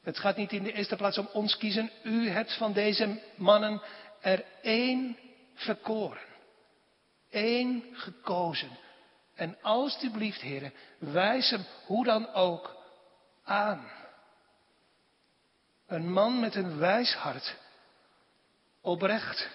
het 0.04 0.20
gaat 0.20 0.38
niet 0.38 0.52
in 0.52 0.64
de 0.64 0.74
eerste 0.74 0.96
plaats 0.96 1.18
om 1.18 1.30
ons 1.34 1.58
kiezen, 1.58 1.92
u 2.04 2.30
hebt 2.30 2.58
van 2.58 2.74
deze 2.74 3.20
mannen 3.36 3.82
er 4.22 4.44
één 4.62 5.18
verkoren, 5.56 6.28
één 7.30 7.84
gekozen. 7.94 8.78
En 9.36 9.58
alstublieft, 9.62 10.42
heren, 10.42 10.74
wijs 10.98 11.50
hem 11.50 11.66
hoe 11.86 12.04
dan 12.04 12.34
ook 12.34 12.76
aan. 13.44 13.92
Een 15.88 16.12
man 16.12 16.40
met 16.40 16.56
een 16.56 16.78
wijs 16.78 17.14
hart, 17.14 17.56
oprecht, 18.82 19.50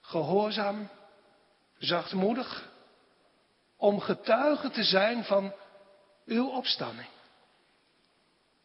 gehoorzaam, 0.00 0.88
zachtmoedig, 1.78 2.72
om 3.76 4.00
getuige 4.00 4.70
te 4.70 4.82
zijn 4.84 5.24
van 5.24 5.54
uw 6.26 6.48
opstanding. 6.48 7.08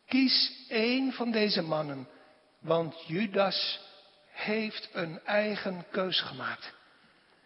Kies 0.06 0.66
één 0.68 1.12
van 1.14 1.32
deze 1.32 1.62
mannen, 1.62 2.08
want 2.60 3.08
Judas 3.08 3.80
heeft 4.40 4.90
een 4.94 5.26
eigen 5.26 5.86
keus 5.92 6.22
gemaakt 6.22 6.74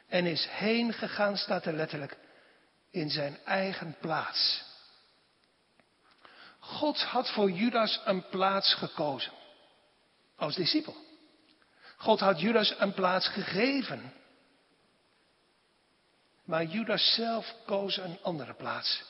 en 0.08 0.26
is 0.26 0.48
heen 0.50 0.94
gegaan, 0.94 1.38
staat 1.38 1.66
er 1.66 1.74
letterlijk, 1.74 2.18
in 2.92 3.10
zijn 3.10 3.38
eigen 3.46 3.96
plaats. 4.02 4.64
God 6.60 7.04
had 7.04 7.32
voor 7.32 7.52
Judas 7.52 8.02
een 8.06 8.30
plaats 8.30 8.74
gekozen. 8.74 9.32
Als 10.36 10.56
discipel. 10.56 10.96
God 11.98 12.20
had 12.20 12.40
Judas 12.40 12.76
een 12.80 12.94
plaats 12.94 13.28
gegeven. 13.28 14.14
Maar 16.44 16.64
Judas 16.64 17.14
zelf 17.14 17.56
koos 17.66 17.98
een 17.98 18.20
andere 18.22 18.54
plaats. 18.54 19.04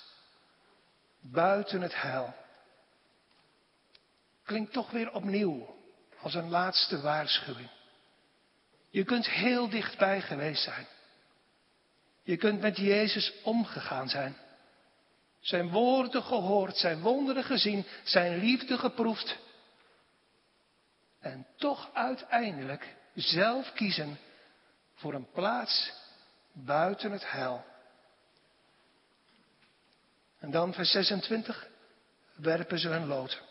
Buiten 1.19 1.81
het 1.81 2.01
hel. 2.01 2.33
Klinkt 4.43 4.73
toch 4.73 4.91
weer 4.91 5.11
opnieuw 5.11 5.82
als 6.23 6.33
een 6.33 6.49
laatste 6.49 7.01
waarschuwing. 7.01 7.69
Je 8.89 9.03
kunt 9.03 9.29
heel 9.29 9.69
dichtbij 9.69 10.21
geweest 10.21 10.63
zijn. 10.63 10.87
Je 12.23 12.37
kunt 12.37 12.61
met 12.61 12.77
Jezus 12.77 13.33
omgegaan 13.43 14.09
zijn. 14.09 14.37
Zijn 15.39 15.69
woorden 15.69 16.23
gehoord, 16.23 16.77
zijn 16.77 17.01
wonderen 17.01 17.43
gezien, 17.43 17.85
zijn 18.03 18.37
liefde 18.37 18.77
geproefd. 18.77 19.37
En 21.19 21.47
toch 21.57 21.89
uiteindelijk 21.93 22.95
zelf 23.15 23.73
kiezen 23.73 24.19
voor 24.95 25.13
een 25.13 25.31
plaats 25.31 25.91
buiten 26.51 27.11
het 27.11 27.31
hel. 27.31 27.65
En 30.39 30.51
dan 30.51 30.73
vers 30.73 30.91
26 30.91 31.67
werpen 32.35 32.79
ze 32.79 32.87
hun 32.87 33.07
lot. 33.07 33.41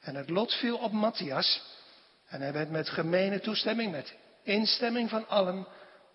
En 0.00 0.14
het 0.14 0.30
lot 0.30 0.54
viel 0.54 0.76
op 0.76 0.92
Matthias. 0.92 1.62
En 2.34 2.40
hij 2.40 2.52
werd 2.52 2.70
met 2.70 2.88
gemene 2.88 3.40
toestemming, 3.40 3.90
met 3.92 4.14
instemming 4.42 5.10
van 5.10 5.28
allen, 5.28 5.66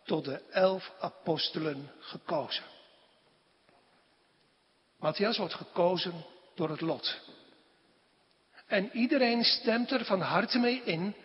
tot 0.04 0.26
de 0.26 0.42
elf 0.50 0.92
apostelen 1.00 1.92
gekozen. 2.00 2.64
Matthias 4.98 5.38
wordt 5.38 5.54
gekozen 5.54 6.26
door 6.56 6.70
het 6.70 6.82
lot. 6.82 7.20
En 8.66 8.92
iedereen 8.92 9.44
stemt 9.44 9.92
er 9.92 10.06
van 10.06 10.22
harte 10.22 10.60
mee 10.60 10.84
in. 10.84 11.16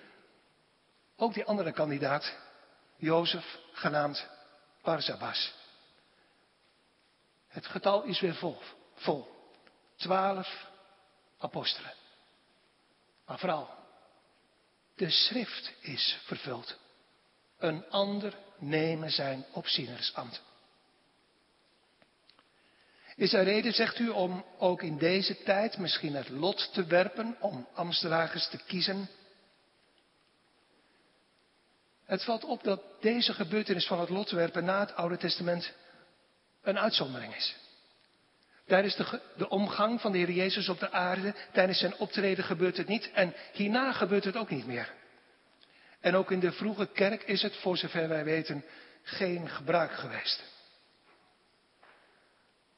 Ook 1.17 1.35
die 1.35 1.45
andere 1.45 1.73
kandidaat, 1.73 2.37
Jozef, 2.97 3.59
genaamd 3.73 4.29
Barzabas. 4.83 5.55
Het 7.49 7.67
getal 7.67 8.03
is 8.03 8.21
weer 8.21 8.35
vol. 8.35 8.59
vol. 8.95 9.29
Twaalf 9.97 10.67
apostelen. 11.39 11.95
Maar 13.27 13.39
vooral, 13.39 13.84
de 14.95 15.11
schrift 15.11 15.73
is 15.81 16.19
vervuld. 16.25 16.79
Een 17.59 17.85
ander 17.91 18.37
nemen 18.59 19.11
zijn 19.11 19.45
opzienersambt. 19.53 20.43
Is 23.17 23.33
er 23.33 23.45
reden, 23.45 23.73
zegt 23.73 23.99
u, 23.99 24.09
om 24.09 24.45
ook 24.59 24.83
in 24.83 24.99
deze 24.99 25.43
tijd 25.43 25.79
misschien 25.79 26.15
het 26.15 26.29
lot 26.29 26.73
te 26.73 26.85
werpen, 26.85 27.37
om 27.41 27.69
ambtsdragers 27.75 28.49
te 28.49 28.59
kiezen? 28.67 29.09
Het 32.05 32.25
valt 32.25 32.45
op 32.45 32.63
dat 32.63 32.83
deze 33.01 33.33
gebeurtenis 33.33 33.87
van 33.87 34.01
het 34.01 34.09
lot 34.09 34.31
werpen 34.31 34.65
na 34.65 34.81
het 34.81 34.95
Oude 34.95 35.17
Testament 35.17 35.73
een 36.63 36.79
uitzondering 36.79 37.37
is. 37.37 37.55
Tijdens 38.67 38.97
de, 38.97 39.21
de, 39.37 39.49
omgang 39.49 40.01
van 40.01 40.13
de 40.13 40.19
Heer 40.19 40.31
Jezus 40.31 40.69
op 40.69 40.79
de 40.79 40.91
aarde, 40.91 41.35
tijdens 41.53 41.79
zijn 41.79 41.97
optreden 41.97 42.45
gebeurt 42.45 42.77
het 42.77 42.89
niet 42.89 43.11
en 43.13 43.35
hierna 43.53 43.93
gebeurt 43.93 44.25
het 44.25 44.37
ook 44.37 44.51
niet 44.51 44.67
meer. 44.67 44.93
En 46.01 46.15
ook 46.15 46.31
in 46.31 46.41
de 46.41 46.53
vroege 46.53 46.87
kerk 46.87 47.23
is 47.23 47.43
het, 47.43 47.57
voor 47.57 47.77
zover 47.77 48.09
wij 48.09 48.25
weten, 48.25 48.65
geen 49.03 49.49
gebruik 49.49 49.93
geweest. 49.93 50.43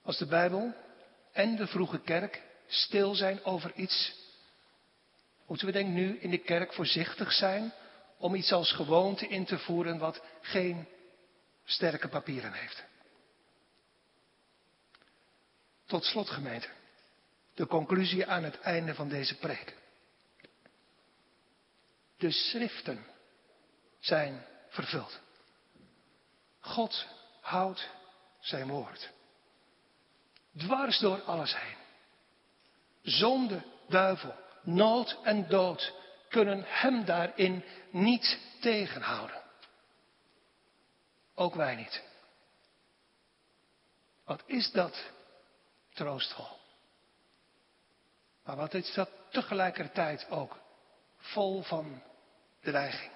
Als 0.03 0.19
de 0.19 0.27
Bijbel 0.27 0.75
en 1.33 1.57
de 1.57 1.67
vroege 1.67 2.01
kerk 2.01 2.43
stil 2.67 3.15
zijn 3.15 3.45
over 3.45 3.73
iets? 3.75 4.15
Moeten 5.47 5.67
we 5.67 5.73
denk 5.73 5.89
nu 5.89 6.19
in 6.19 6.31
de 6.31 6.39
kerk 6.39 6.73
voorzichtig 6.73 7.33
zijn 7.33 7.73
om 8.19 8.35
iets 8.35 8.53
als 8.53 8.73
gewoonte 8.73 9.29
in 9.29 9.45
te 9.45 9.59
voeren 9.59 9.99
wat 9.99 10.23
geen 10.41 10.89
sterke 11.65 12.09
papieren 12.09 12.53
heeft? 12.53 12.85
Tot 15.87 16.05
slot 16.05 16.31
gemeente, 16.31 16.69
de 17.55 17.67
conclusie 17.67 18.27
aan 18.27 18.45
het 18.45 18.61
einde 18.61 18.95
van 18.95 19.09
deze 19.09 19.39
preek. 19.39 19.77
De 22.17 22.31
schriften 22.31 23.07
zijn 23.99 24.47
vervuld. 24.69 25.21
God 26.61 27.07
houdt 27.41 27.89
zijn 28.41 28.69
woord. 28.69 29.11
Dwars 30.57 30.99
door 30.99 31.23
alles 31.23 31.61
heen. 31.61 31.77
Zonde, 33.03 33.63
duivel, 33.89 34.35
nood 34.63 35.19
en 35.23 35.49
dood 35.49 35.95
kunnen 36.29 36.65
hem 36.67 37.05
daarin 37.05 37.65
niet 37.91 38.39
tegenhouden. 38.61 39.43
Ook 41.35 41.55
wij 41.55 41.75
niet. 41.75 42.03
Wat 44.25 44.43
is 44.47 44.71
dat 44.71 45.11
troostvol? 45.97 46.59
Maar 48.45 48.57
wat 48.57 48.75
is 48.75 48.95
dat 48.95 49.11
tegelijkertijd 49.31 50.31
ook 50.31 50.59
vol 51.17 51.63
van 51.63 52.03
dreiging? 52.61 53.13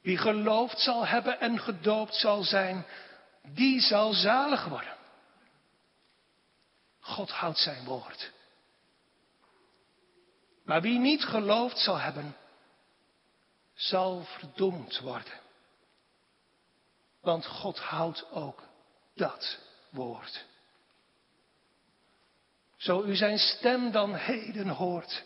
Wie 0.00 0.18
geloofd 0.18 0.78
zal 0.78 1.06
hebben 1.06 1.40
en 1.40 1.58
gedoopt 1.58 2.14
zal 2.14 2.42
zijn, 2.42 2.86
die 3.42 3.80
zal 3.80 4.12
zalig 4.12 4.64
worden. 4.64 4.96
God 7.00 7.30
houdt 7.30 7.58
zijn 7.58 7.84
woord. 7.84 8.32
Maar 10.64 10.80
wie 10.80 10.98
niet 10.98 11.24
geloofd 11.24 11.78
zal 11.78 11.98
hebben, 11.98 12.36
zal 13.74 14.24
verdoemd 14.24 14.98
worden. 14.98 15.40
Want 17.20 17.46
God 17.46 17.78
houdt 17.78 18.30
ook 18.30 18.62
dat 19.14 19.58
woord. 19.92 20.46
Zo 22.76 23.02
u 23.02 23.16
zijn 23.16 23.38
stem 23.38 23.90
dan 23.90 24.14
heden 24.14 24.68
hoort. 24.68 25.24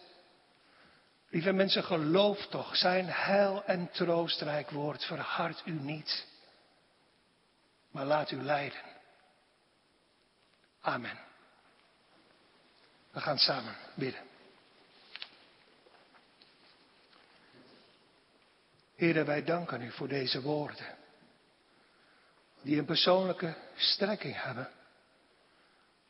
Lieve 1.28 1.52
mensen, 1.52 1.84
geloof 1.84 2.46
toch, 2.46 2.76
zijn 2.76 3.06
heil 3.06 3.64
en 3.64 3.90
troostrijk 3.90 4.70
woord 4.70 5.04
verhard 5.04 5.62
u 5.64 5.72
niet, 5.72 6.26
maar 7.90 8.04
laat 8.04 8.30
u 8.30 8.42
leiden. 8.42 8.80
Amen. 10.80 11.18
We 13.10 13.20
gaan 13.20 13.38
samen 13.38 13.76
bidden. 13.94 14.22
Heren, 18.96 19.26
wij 19.26 19.44
danken 19.44 19.82
u 19.82 19.90
voor 19.90 20.08
deze 20.08 20.42
woorden. 20.42 20.96
Die 22.66 22.78
een 22.78 22.84
persoonlijke 22.84 23.56
strekking 23.76 24.42
hebben. 24.42 24.68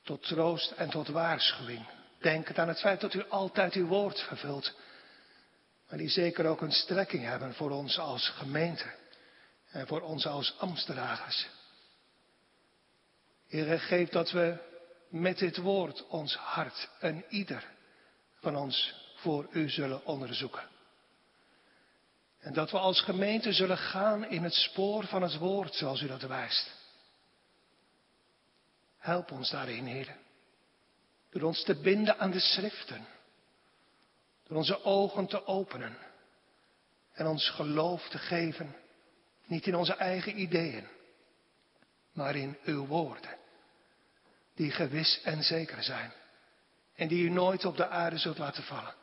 Tot 0.03 0.23
troost 0.23 0.71
en 0.71 0.91
tot 0.91 1.09
waarschuwing. 1.09 1.87
Denk 2.21 2.59
aan 2.59 2.69
het 2.69 2.81
feit 2.81 3.01
dat 3.01 3.15
u 3.15 3.29
altijd 3.29 3.75
uw 3.75 3.87
woord 3.87 4.21
vervult. 4.21 4.75
Maar 5.89 5.99
die 5.99 6.09
zeker 6.09 6.47
ook 6.47 6.61
een 6.61 6.73
strekking 6.73 7.25
hebben 7.25 7.55
voor 7.55 7.71
ons 7.71 7.99
als 7.99 8.29
gemeente. 8.29 8.95
En 9.71 9.87
voor 9.87 10.01
ons 10.01 10.27
als 10.27 10.55
ambtsdragers. 10.59 11.49
Heer, 13.47 13.81
geef 13.81 14.09
dat 14.09 14.31
we 14.31 14.57
met 15.09 15.39
dit 15.39 15.57
woord 15.57 16.07
ons 16.07 16.35
hart 16.37 16.89
en 17.01 17.25
ieder 17.29 17.65
van 18.41 18.57
ons 18.57 18.95
voor 19.17 19.47
u 19.51 19.69
zullen 19.69 20.07
onderzoeken. 20.07 20.76
En 22.39 22.53
dat 22.53 22.71
we 22.71 22.79
als 22.79 23.01
gemeente 23.01 23.53
zullen 23.53 23.79
gaan 23.79 24.25
in 24.25 24.43
het 24.43 24.55
spoor 24.55 25.07
van 25.07 25.23
het 25.23 25.37
woord 25.37 25.75
zoals 25.75 26.01
u 26.01 26.07
dat 26.07 26.23
wijst. 26.23 26.75
Help 28.99 29.31
ons 29.31 29.51
daarin, 29.51 29.87
Heer. 29.87 30.17
Door 31.31 31.43
ons 31.43 31.65
te 31.65 31.75
binden 31.75 32.19
aan 32.19 32.31
de 32.31 32.41
schriften. 32.41 33.07
Door 34.47 34.57
onze 34.57 34.85
ogen 34.85 35.27
te 35.27 35.47
openen. 35.47 35.97
En 37.13 37.27
ons 37.27 37.51
geloof 37.51 38.09
te 38.09 38.19
geven. 38.19 38.77
Niet 39.45 39.67
in 39.67 39.75
onze 39.75 39.95
eigen 39.95 40.41
ideeën. 40.41 40.87
Maar 42.13 42.37
in 42.37 42.59
uw 42.65 42.87
woorden. 42.87 43.37
Die 44.55 44.71
gewis 44.71 45.21
en 45.23 45.43
zeker 45.43 45.83
zijn. 45.83 46.13
En 46.95 47.09
die 47.09 47.25
u 47.25 47.29
nooit 47.29 47.65
op 47.65 47.77
de 47.77 47.89
aarde 47.89 48.19
zult 48.19 48.39
laten 48.39 48.63
vallen. 48.63 48.95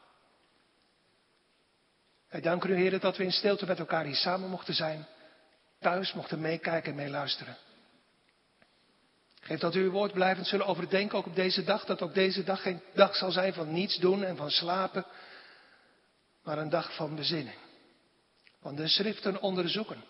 Wij 2.34 2.42
danken 2.42 2.70
u, 2.70 2.76
Heer, 2.76 3.00
dat 3.00 3.18
we 3.18 3.24
in 3.24 3.32
stilte 3.32 3.66
met 3.66 3.80
elkaar 3.80 4.06
hier 4.06 4.16
samen 4.16 4.50
mochten 4.50 4.74
zijn. 4.74 5.08
Thuis 5.80 6.14
mochten 6.14 6.42
meekijken 6.42 6.92
en 6.92 6.98
meeluisteren. 6.98 7.58
Geef 9.42 9.60
dat 9.60 9.76
u 9.76 9.84
uw 9.84 9.92
woord 9.92 10.14
blijvend 10.14 10.48
zullen 10.48 10.66
overdenken, 10.66 11.18
ook 11.18 11.26
op 11.26 11.36
deze 11.36 11.64
dag. 11.64 11.86
Dat 11.86 12.02
ook 12.02 12.14
deze 12.14 12.44
dag 12.44 12.62
geen 12.62 12.82
dag 12.94 13.16
zal 13.16 13.32
zijn 13.32 13.54
van 13.54 13.74
niets 13.74 13.98
doen 13.98 14.24
en 14.24 14.36
van 14.36 14.50
slapen. 14.50 15.06
Maar 16.44 16.58
een 16.58 16.70
dag 16.70 16.96
van 16.96 17.16
bezinning. 17.16 17.58
Van 18.62 18.76
de 18.76 18.88
schriften 18.88 19.42
onderzoeken. 19.42 20.04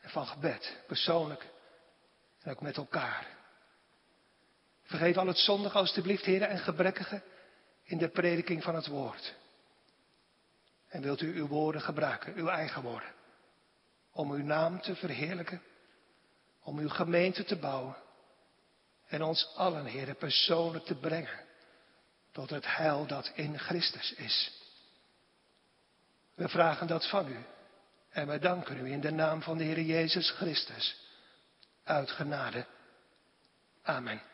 En 0.00 0.10
van 0.10 0.26
gebed, 0.26 0.76
persoonlijk. 0.86 1.46
En 2.42 2.50
ook 2.50 2.60
met 2.60 2.76
elkaar. 2.76 3.26
Vergeef 4.82 5.16
al 5.16 5.26
het 5.26 5.38
zondige 5.38 5.78
alstublieft, 5.78 6.24
heren, 6.24 6.48
en 6.48 6.58
gebrekkige 6.58 7.22
in 7.84 7.98
de 7.98 8.08
prediking 8.08 8.62
van 8.62 8.74
het 8.74 8.86
woord. 8.86 9.38
En 10.90 11.02
wilt 11.02 11.20
u 11.20 11.36
uw 11.36 11.46
woorden 11.46 11.80
gebruiken, 11.80 12.34
uw 12.34 12.48
eigen 12.48 12.82
woorden, 12.82 13.12
om 14.12 14.32
uw 14.32 14.44
naam 14.44 14.80
te 14.80 14.94
verheerlijken, 14.94 15.62
om 16.62 16.78
uw 16.78 16.88
gemeente 16.88 17.44
te 17.44 17.56
bouwen 17.56 17.96
en 19.06 19.22
ons 19.22 19.52
allen, 19.56 19.84
heren, 19.84 20.16
persoonlijk 20.16 20.84
te 20.84 20.94
brengen 20.94 21.40
tot 22.32 22.50
het 22.50 22.76
heil 22.76 23.06
dat 23.06 23.32
in 23.34 23.58
Christus 23.58 24.12
is. 24.12 24.52
We 26.34 26.48
vragen 26.48 26.86
dat 26.86 27.08
van 27.08 27.28
u 27.28 27.44
en 28.10 28.28
we 28.28 28.38
danken 28.38 28.86
u 28.86 28.90
in 28.90 29.00
de 29.00 29.10
naam 29.10 29.42
van 29.42 29.58
de 29.58 29.64
Heer 29.64 29.80
Jezus 29.80 30.30
Christus. 30.30 31.08
Uit 31.84 32.10
genade. 32.10 32.66
Amen. 33.82 34.29